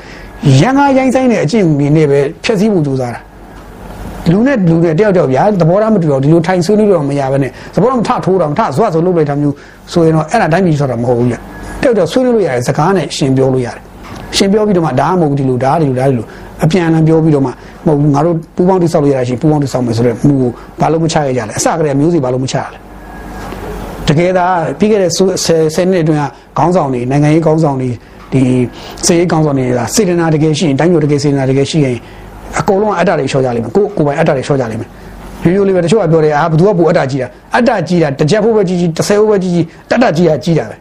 [0.60, 3.20] ရန်ကားရိုင်းဆိုင်တဲ့အကျင့်တွေနဲ့ပဲဖျက်ဆီးဖို့ကြိုးစားတာ
[4.32, 9.54] လူနဲ့လူနဲ့တယောက်တယောက်ဗျာသဘောထားမတူတော့ဒီလိုထိုင်ဆွေးနွေးတော့မရဘဲနဲ့သဘောထားမထထိုးတော့မထဇွတ်ဆိုလုပ်လိုက်တာမျိုး
[9.92, 11.36] ဆိုရင်တော့အဲ့ဒါတိုင်းပြည်ဆိုတာမဟုတ်ဘူးဗျ
[11.82, 13.82] တယောက်တယောက်ဆွေးနွေးလို့ရတယ်စကားနဲ့ရှင်ပြောလို့ရတယ်
[14.36, 16.26] ရှင်ပြောပြီးတော့မှဒါမှမဟုတ်ဒီလိုဒါဒီလိုဒါဒီလို
[16.64, 17.52] အပြန်အလှန်ပြောပြီးတော့မှမ
[17.86, 22.78] ဟုတ်ဘူးငါတို့ပူပေါင်းတိဆောက်လို့ရတာရှိပူပေါင်းတိဆောက်မယ်ဆိုတော့မူကိုဘာလို့မချရကြလဲအစကတည်းကမျိုးစီဘာလို့မချရလဲ
[24.08, 24.46] တကယ်ဒါ
[24.78, 26.24] ပြီးခဲ့တဲ့10နှစ်အတွင်းက
[26.58, 27.90] ခေါင်းဆောင်တွေနိုင်ငံရေးခေါင်းဆောင်တွေ
[28.32, 28.42] ဒီ
[29.06, 31.96] စေရေးခေါင်းဆောင်တွေကစေတနာတကယ်ရှိရင်တိုင်းပြည်တကယ်စေတနာတကယ်ရှိရင်
[32.60, 34.90] အကုန်လုံးအတ္တတွေလျှော့ကြလိမ့်မယ်ကိုကိုပိုင်အတ္တတွေလျှော့ကြလိမ့်မယ်
[35.44, 40.76] ရိုးရိုးလေးပဲတချို့ကပြောတယ်အာဘသူကပူအတ္တကြီးတာအတ္တကြီးတာတစ်ချက်ဖို့ပဲကြီးကြီးတစ်ဆယ်ဖို့ပဲကြီးကြီးတတ္တကြီးတာကြီးတာပဲ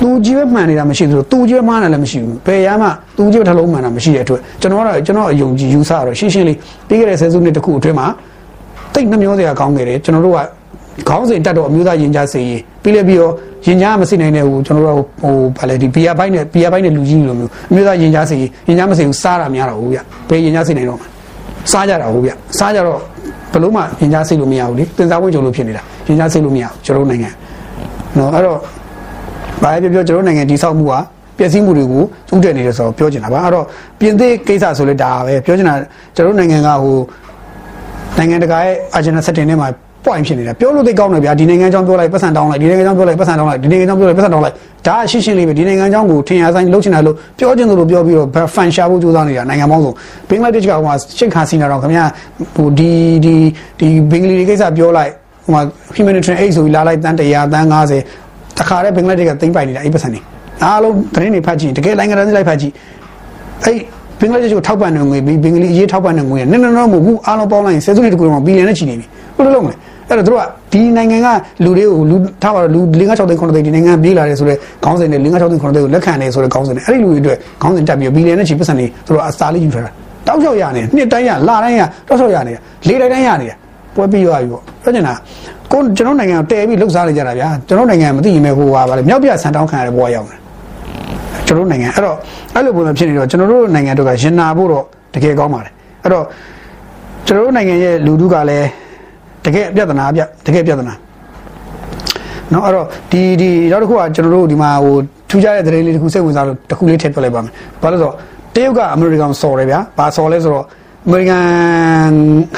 [0.00, 6.56] သူကြီးပဲမှန်နေတာမရှိသလိုသူကြီးပဲမှားတယ်လည်းမရှိဘူးဘယ်ရမှသူကြီးပဲထလုံးမှန်တာမရှိတဲ့အတွက်ကျွန်တော်ကတော့ကျွန်တော်အယုံကြည်ယူဆတော့ရှင်းရှင်းလေး
[6.88, 8.06] ပြီးခဲ့တဲ့ဆယ်စုနှစ်တစ်ခုအတွင်းမှာ
[8.94, 10.38] တိတ်နှမျိုးစရာကောင်းခဲ့တယ်ကျွန်တော်တို့က
[11.08, 12.46] ခေါင်းစဉ်တက်တော့အမျိုးသားရင်ကြားစေး
[12.82, 13.32] ပြီးလည်းပြီးတော့
[13.66, 21.08] ရင်ကြားမစိနိုင်တဲ့ဟိုကျွန်တော်တို့ဟိုဗာလေဒီဘီယာဘိုင်းနဲ့ဘီယာဘိုင်းနဲ့လူကြီးလိုမျိုးအမျိုးသားရင်ကြားစေးရင်ကြားမစိဘူးစားတာများတော့ဟုတ်ဗျဘယ်ရင်ကြားစိနိုင်တော့မှာ
[21.72, 22.98] စားကြတာဟုတ်ဗျစားကြတော့
[23.52, 27.30] ဘလို့မှရင်ကြားစိလို့မရဘူးလေတင်စားဝိကြုံလို့ဖြစ်နေတာရင်ကြားစိလို့မရဘူးကျွန်တော်တို့နိုင်ငံ
[28.18, 28.58] နော်အဲ့တော့
[29.62, 30.94] ဘာပဲပြောပြောကျွန်တော်နိုင်ငံတိဆောက်မှုက
[31.38, 32.02] ပျက်စီးမှုတွေကို
[32.34, 33.64] ဥတည်နေတယ်ဆိုတော့ပြောချင်တာပါအဲ့တော့
[34.00, 35.74] ပြင်သစ်ကိစ္စဆိုလဲဒါပဲပြောချင်တာ
[36.16, 36.96] ကျွန်တော်တို့နိုင်ငံကဟို
[38.18, 39.68] နိုင်ငံတကာရဲ့ agenda setting ထဲမှာ
[40.04, 44.54] point ဖြစ်နေတာပြောလို့သိကောင်းတယ်ဗျာဒီနိုင်ငံကြောင်းပြောလိုက်ပတ်စံတောင်းလိုက်ဒီနိုင်ငံကြောင်းပြောလိုက်ပတ်စံတောင်းလိုက်ဒီနိုင်ငံကြောင်းပြောလိုက်ပတ်စံတောင်းလိုက်
[44.86, 49.92] ဒါအရှင်းရှင်းလေးပဲဒီနိုင်ငံကြောင်းကိုထင်ရဆိုင်လှုပ်ချင်တယ်လို့ပြောချင်တယ်လို့ပြောပြီးတော့ဖန်ရှာဖို့ကြိုးစားနေတာနိုင်ငံပေါင်းစုံ
[50.28, 52.04] ဘင်္ဂလားဒေ့ရှ်ကဟိုမှာရှစ်ခါစီနာတော့ခင်ဗျာ
[52.54, 52.92] ဟိုဒီ
[53.24, 53.34] ဒီ
[53.78, 55.10] ဒီဘင်္ဂလီတွေကိစ္စပြောလိုက်
[55.44, 55.62] ဟိုမှာ
[55.96, 60.20] humanitarian aid ဆိုပြီးလာလိုက်တန်း100တန်း90တခါတည်းဘင်္ဂလားဒေ့ရှ်ကသိမ့်ပိုင်နေတာအဲ့ပတ်စံနေ
[60.64, 62.72] အားလုံးသတင်းတွေဖတ်ကြည့်တကယ်နိုင်ငံသားတွေလိုက်ဖတ်ကြည့်
[63.64, 63.76] အဲ့
[64.20, 69.76] ဘင်္ဂလားဒေ့ရှ်ကိုထောက်ပံ့နေငွေပြီးဘင်္ဂလီအရေးထောက်ပံ့နေငွေနဲ့နဲ့တော့မဟုတ်ဘူးအားလုံးပေါင်းလိုက်ရင်ဆယ်စုနှစ်တခုလုံးမှာဘီလီယံနဲ့ချီနေပြီဘယ်လိုလုပ်မလဲ
[70.12, 71.28] အဲ့တော့တို့ကဒီနိုင်ငံက
[71.64, 79.90] လူတွေကိုလူထားပါတော့လူ5 6သိန်း9သိန်းဒီနိုင်ငံပြေးလာတယ်ဆိုတော့ခေါင်းစဉ်နဲ့5 6သိန်း9သိန်းကိုလက်ခံတယ်ဆိုတော့ခေါင်းစဉ်နဲ့အဲ့ဒီလူတွေအတွက်ခေါင်းစဉ်တက်ပြီးဘီလီယံနဲ့ချီပတ်စံနေတို့ကအစာလေးယူထားတာ
[80.26, 82.54] တောက်လျှောက်ရနေနှစ်တိုင်းရလတိုင်းရတောက်လျှောက်ရနေ
[82.88, 83.56] လေတိုင်းတိုင်းရနေတာ
[83.96, 85.14] ပွဲပြီးသွားပြီပေါ့ပြောချင်တာ
[85.72, 90.36] ကိုကျွန်တော်နိုင်ငံတဲပြီးလှုပ်ရှားနေကြတာဗျာကျွန်တော်နိုင်ငံမသိရင်ပဲဟိုပါဗါလေမြောက်ပြဆန်တောင်းခံရတဲ့ဘဝရောက်နေ
[91.46, 92.16] ကျွန်တော်နိုင်ငံအဲ့တော့
[92.54, 95.72] အဲ့လိုပုံစံဖြစ်နေတော့ကျွန်တော်တို့နိုင်ငံတို့ကရင်နာဖို့တော့တကယ်ကောင်းပါတယ်
[96.02, 96.24] အဲ့တော့
[97.26, 98.68] ကျွန်တော်တို့နိုင်ငံရဲ့လူထုကလည်း
[99.44, 100.94] တကယ်ပြဿနာပြတကယ်ပြဿနာ
[102.52, 104.94] နော်အဲ့တော့ဒီဒီနောက်တစ်ခုကကျွန်တော်တို့ဒီမှာဟို
[105.30, 107.52] ထူးခြားတဲ့သတင်းလေးတစ်ခုစိတ်ဝင်စားလို့တစ်ခုလေးထည့်ပြလိုက်ပါမယ်
[107.82, 108.14] ဘာလို့ဆိုတော့
[108.54, 110.64] တရုတ်ကအမေရိကန်ဆော်တယ်ဗျာဘာဆော်လဲဆိုတော့
[111.06, 111.46] အမေရိကန်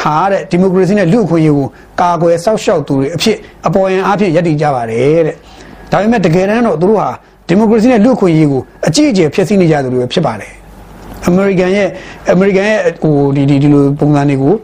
[0.00, 1.66] ဟာတဲ့ဒီမိုကရေစီနဲ့လူအခွင့်အရေးကို
[2.00, 5.36] ကာကွယ်စောင့်ရှောက်သူတွေအဖြစ်အပေါ်ယံအဖြစ်ယက်တည်ကြပါတယ်တဲ့
[5.90, 7.08] ဒါပေမဲ့တကယ်တမ်းတော့သူတို့ဟာ
[7.48, 10.52] ဒီမိုကရေစီနဲ့လူအခွင့်အရေးကိုအကြီးအကျယ်ဖျက်ဆီးနေကြသူတွေပဲဖြစ်ပါတယ်
[11.26, 11.88] အမေရိကန်ရဲ့
[12.32, 14.54] အမေရိကန်ရဲ့ဟိုဒီဒီဒီလိုပုံစံတွေကို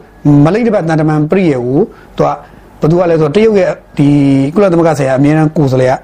[0.45, 1.79] မလိမ့်တစ်ပတ်တန်တမန်ပြည့်ရကို
[2.17, 2.29] သူက
[2.81, 4.07] ဘသူကလဲဆိုတော့တရုတ်ရဲ့ဒီ
[4.55, 5.95] ကုလသမဂ္ဂဆိုင်ရာအမြဲတမ်းကိုယ်စားလှယ်က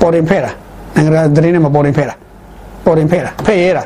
[0.00, 0.50] ပေါ်တင်ဖဲ့တာ
[0.94, 2.14] နိုင်ငံတကာသတင်းနဲ့မပေါ်တင်ဖဲ့တာ
[2.84, 3.82] ပေါ်တင်ဖဲ့တာဖဲ့ရဲတာ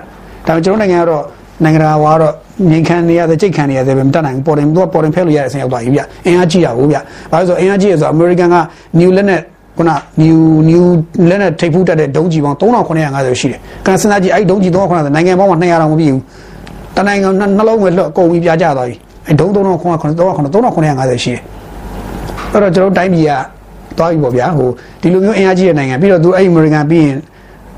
[0.47, 1.25] ဒါပေမဲ့ကျွန်တော်နိုင်ငံကတော့
[1.65, 2.35] နိုင်ငံတကာဝါတော့
[2.71, 6.97] ငင်ခံနေရတဲ့ကြိတ်ခံနေရတဲ့ပဲမတတ်နိုင်ဘူးပေါ်တင်သူကပေါ်တင်ဖဲ့လို့ရတဲ့အဆင့်ရောက်သွားပြီဗျအင်အားကြီးတာဟုတ်ဗျ
[7.31, 8.57] ဘာလို့ဆိုအင်အားကြီးရဆိုအမေရိကန်က
[8.99, 9.41] new လက်နဲ့
[9.77, 9.91] ခုန
[10.23, 10.39] new
[10.71, 10.85] new
[11.29, 16.23] လက်နဲ့ထိပ်ဖူးတက်တဲ့ဒုံးကြီးပေါင်း3950ရှိတယ်။ကန်စင်သားကြီးအဲ့ဒုံးကြီး3950နိုင်ငံပေါင်းမှာ200တောင်မပြည့်ဘူး။
[16.97, 18.95] တနိုင်ငံနှလုံးပဲလွတ်ကုန်ပြီးပြကြသွားပြီ။
[19.27, 21.41] အဲ့ဒုံး3950 3950ရှိတယ်။
[22.53, 23.31] အဲ့တော့ကျွန်တော်တိုင်းပြည်က
[23.99, 24.69] သွားပြီပေါ့ဗျာ။ဟို
[25.01, 27.17] ဒီလိုမျိုးအင်အားကြီးတဲ့နိုင်ငံပြီးတော့သူအဲ့ American ပြီးရင်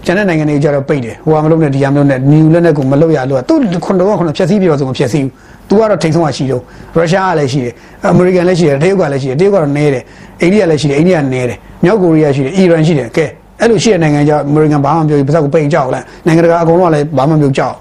[0.04, 5.32] ကျန်တဲ့နိုင်ငံတွေကြတော့ပိတ်တယ်။ဟိုကမလုပ်နဲ့ဒီကမလုပ်နဲ့ new လက်နဲ့ကိုမလုပ်ရလို့သူခုနတော့ခုနဖြည့်ဆည်းပြပါဆိုမဖြည့်ဆည်းဘူး။
[5.68, 6.62] तू ကတော့ထိန်ဆုံးကရှိတော့
[6.96, 7.72] ရုရှားကလည်းရှိတယ်
[8.08, 10.02] အမေရိကန်လည်းရှိတယ်တရုတ်ကလည်းရှိတယ်တရုတ်ကတော့နဲတယ်
[10.42, 13.24] အိန္ဒိယလည်းရှိတယ်အိန္ဒိယနဲတယ်မြောက်ကိုရီးယားရှိတယ်အီရန်ရှိတယ်ကဲ
[13.60, 17.74] အဲ့လိုရှိတဲ့နိုင်ငံကြောင့်အမေရိကန်ဘာမှမပြောဘူးပါစပ်ကိုပိန်ကြောက်လဲနိုင်ငံတကာအကုန်လုံးကလည်းဘာမှမပြောကြောက်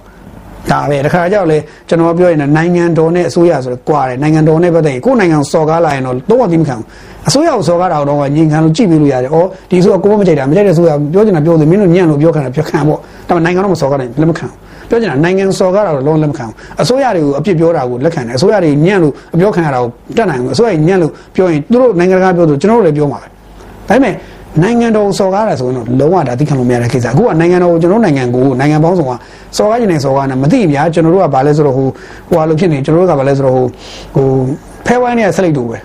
[0.69, 1.57] ဒါပဲတခါကြောက်လဲ
[1.89, 6.85] ကျွန်တော်ပြောရင်နိုင်ငံတော်နဲ့အစိုးရဆိုတော့ကွာတယ်နိုင်ငံတော်နဲ့ပတ်သက်ရင်ကိုယ်နိုင်ငံစော်ကားလာရင်တော့တော့သိမခံဘူး
[7.27, 14.55] အစိုးရကိုစော်ကားတာတော့ညင်ခံလို့ကြည့်ပြီးလို့ရတယ်။အော်ဒီဆိုကိုယ်မကြိုက်တာမကြိုက်တဲ့ဆိုရပြောချင်တာပြောတယ်မင်းတို့ညံ့လို့ပြောခံတာပြောခံပေါ့။ဒါပေမဲ့နိုင်ငံတော့မစော်ကားနိုင်လက်မခံဘူး။
[14.89, 23.31] ပြောချင်တာနိုင်ငံစော်ကားတာတော့လုံးလက်မခံဘူးအစိုးရတွေကိုအပြစ်ပြောတာကိုလက်ခံတယ်အစိုးရတွေညံ့လို့အပြောခံရတာကိုတတ်နိုင်ဘူးအစိုးရတွေညံ့လို့ပြောရင်သူတို့နိုင်ငံတကာပြောသူကျွန်တော်တို့လည်းပြောမှာပဲဒါ
[23.89, 24.13] ပေမဲ့
[24.59, 29.13] နိုင်ငံတော်စော်ကားတာဆိုရင်တော့လုံးဝဒါသိခံလို့မရတဲ့ကိစ္စအခုကနိုင်ငံတော်ကိုကျွန်တော်နိုင်ငံကိုနိုင်ငံပေါင်းစုံက
[29.57, 31.87] စော်ကားနေစော်ကားနေမသိဘူးများကျွန်တော်တို့ကဘာလဲဆိုတော့ဟို
[32.29, 33.65] ဟိုဟာလို့ဖြစ်နေကျွန်တော်တို့ကဘာလဲဆိုတော့ဟို
[34.15, 34.27] ဟို
[34.85, 35.77] ဖဲဝိုင်းနဲ့ဆက်လိုက်တူပဲ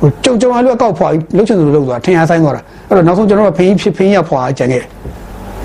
[0.00, 4.82] ဟိုကြုံကြုံအလွတ်ကောက်ဖွာလှုပ်ချင်သူလှုပ်သွားထင်အားဆိုင်သွားတာအဲ့တော့နောက်ဆုံးကျွန်တော်တို့ဖင်းဖြစ်ဖင်းရဖွာကြံခဲ့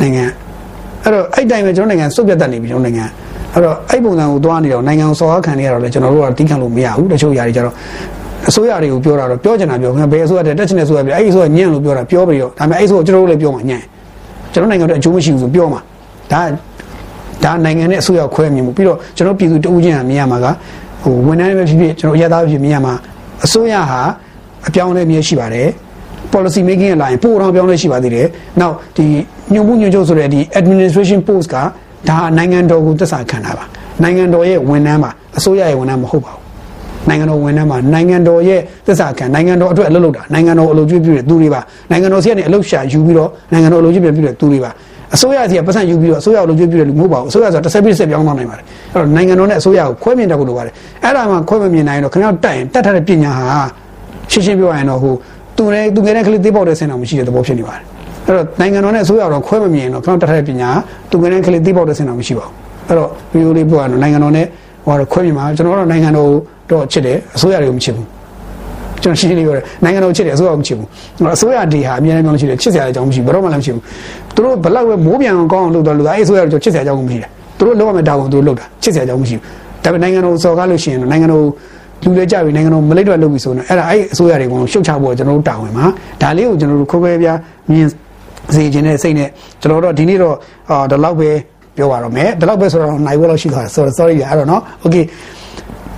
[0.02, 0.26] နိုင်ငံ
[1.04, 3.06] အဲ့တော့အဲ့တိုင်းပဲကျွန်တော်နိုင်ငံစုပ်ပြတ်တတ်နေပြီကျွန်တော်နိုင်ငံ
[3.54, 7.76] အဲ့တော့အဲ့ပုံစံကိုသွားနေတော့နိုင်ငံစော်ကားခံနေရတော့လေကျွန်တော်တို့ကတီးခံလို့မရဘူးတချို့ຢာတွေကျတော့
[8.50, 13.82] အစိုးရတွေကိုပြောတာတော့ပြောချင်တာပြောခင်ဗျဘယ်အစိုးရတက်တက်ချင်တဲ့အစိုးရပြောအဲ့ဒီအစိုးရညံ့လို့ပြောတာပြောပြီးတော့ဒါပေမဲ့အဲ့ဒီအစိုးရကျွန်တော်တို့လည်းပြောမှာညံ့
[14.54, 15.82] ကျွန်တော်နိုင်ငံတော့အကျိုးမရှိဘူးဆိုပြောမှာ
[16.32, 16.42] ဒါ
[17.44, 20.48] ဒါနိုင်ငံနဲ့အစိုးရခွဲမြင်မှုပြီးတော့ကျွန်တော်ပြည်သူတဦးချင်းကမြင်ရမှာက
[21.04, 22.94] ဟိုဝန်ထမ်းပဲဖြစ်ဖြစ်ကျွန်တော်အရသားဖြစ်မြင်ရမှာ
[23.46, 24.02] အစိုးရဟာ
[24.68, 25.68] အပြောင်းအလဲမျိုးရှိပါတယ်
[26.34, 28.28] policy making ရဲ့ line ပို့တော့ပြောင်းလဲရှိပါသေးတယ်
[28.60, 29.06] နောက်ဒီ
[29.54, 31.56] ညွှန်မှုညွှန်ချုပ်ဆိုတဲ့ဒီ administration post က
[32.10, 33.66] ဒါနိုင်ငံတော်ကိုသက်ဆိုင်ခံတာပါ
[34.04, 36.43] နိုင်ငံတော်ရဲ့ဝန်ထမ်းပါအစိုးရရဲ့ဝန်ထမ်းမဟုတ်ပါဘူး
[37.10, 41.62] နိုင်ငံတော်ဝန်ထမ်းမှာနိုင်ငံတော်ရဲ့သစ္စာခံနိုင်ငံတော်အတွက်အလုပ်လုပ်တာနိုင်ငံတော်အလုပ်ကျွေးပြည့်တဲ့သူတွေပါ
[41.92, 44.72] နိုင်ငံတော်စီကနေအလုပ်ရှာယူပြီးတော့နိုင်ငံတော်အလုပ်ကျွေးပြည့်တဲ့သူတွေပါ
[45.16, 48.64] အစိုးရစီကပတ်စံယူပြီးတော့အစိုးရအလုပ်ကျွေးပြည့်တဲ့လူမဟုတ်ပါဘူးအစိုးရဆိုတစ်ဆက်ပြီးဆက်ပြောင်းသွားနိုင်ပါတယ်
[48.94, 53.48] အဲ့တော့နိုင်ငံတော်နဲ့အစိုးရကိုခွဲမြင်တတ်ဖို့လိုပါတယ်အဲ့ဒါမှခွဲမမြင်နိုင်တော့ခင်ဗျားတက်ရင်တက်ထားတဲ့ပညာဟာ
[54.32, 55.14] ရှင်းရှင်းပြောရရင်တော့ဟို
[55.58, 57.84] သူနဲ့သူငယ်တဲ့ကလေးသေးပေါက်တဲ့ဆင်တော်မရှိတဲ့သဘောဖြစ်နေပါတယ်
[58.26, 60.70] အဲ့တော့နိုင်ငံတော်နဲ့အစိုးရတော့ခွဲမမြင်တော့ခင်ဗျားတက်ထားတဲ့ပညာ
[61.12, 62.54] သူငယ်တဲ့ကလေးသေးပေါက်တဲ့ဆင်တော်မရှိပါဘူး
[62.88, 64.46] အဲ့တော့ဗီဒီယိုလေးပြောရတော့နိုင်ငံတော်နဲ့
[64.86, 66.30] ဟိုတော့ခွဲမြင်ပါကျွန်တော်တို့နိုင်ငံတော်
[66.74, 68.08] တော့ချစ်တယ်အစိုးရတွေကိုမချစ်ဘူး
[69.02, 70.88] ကျွန်တော်ရှင်းရှင်းလေးပြောတယ်နိုင်ငံတော်ချစ်တယ်အစိုးရကမချစ်ဘူး
[71.36, 73.84] အစိုးရဒီဟာအများကြီးမှမရှိတယ်ချစ်စရာအကြောင်းမရှိဘူးဘယ်တော့မှလည်းမရှိဘူး
[74.36, 79.44] သူတို့ဘလောက်ပဲမိုးပြန်အောင်ကောင်းအောင်လုပ်တော့လို့အဲ့အစိုးရကချစ်စရာအကြောင်းမရှိတယ်သူတို့လောက်ရမယ့်တာဝန်သူတို့လုပ်တာချစ်စရာအကြောင်းမရှိဘူး
[79.84, 81.44] ဒါပေမဲ့နိုင်ငံတော်စော်ကားလို့ရှိရင်နိုင်ငံတော်
[82.04, 85.86] လူလဲကြပြီနိုင်ငံတော်မလိတ်တော့လုပ်ပြီဆိုတော့အဲ့ဒါအဲ့အစိုးရတွေကိုရှုတ်ချဖို့ကျွန်တော်တို့တာဝန်ပါ
[86.22, 87.38] ဒါလေးကိုကျွန်တော်တို့ခွဲခွဲပြား
[87.70, 87.88] မြင်
[88.56, 89.30] စေခြင်းနဲ့စိတ်နဲ့
[89.62, 90.36] ကျွန်တော်တို့ဒီနေ့တော့
[90.70, 91.30] အာဒီလောက်ပဲ
[91.78, 95.04] ပြောပါတော့မယ်ဒီလောက်ပဲဆိုတော့နိုင်ဖို့လောက်ရှိသွားတယ် sorry sorry ရအဲ့တော့နော် okay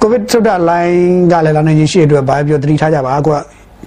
[0.05, 0.97] ကိုဗစ်ထုတ်တာလိုင်း
[1.31, 3.37] ကလည်းလာနေရှိတဲ့အတွက်ဘာပြောတတိထားကြပါကွာ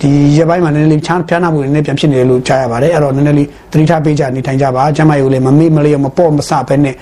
[0.00, 6.94] ဒီရပိုင်းမှာနည်းနည်းလေးချမ်းဖျားနာမှုတွေနည်းပြန်ဖြစ်နေတယ်လို့ကြားရပါတယ်အဲ့တော့နည်းနည်းလေးတတိထားပေးကြနေထိုင်ကြပါကျမကြီးကိုလည်းမမေ့မလျော့မပေါ့မဆပဲနဲ့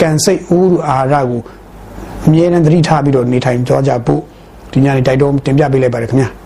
[0.00, 1.40] ကန်စိတ်ဦးအာဟာရကို
[2.26, 4.20] အမြဲတမ်းတတိထားပြီးတော့နေထိုင်ကြကြဖို့
[4.72, 6.39] ဒီညနေတိုက်တော့တင်ပြပေးလိုက်ပါတယ်ခင်ဗျာ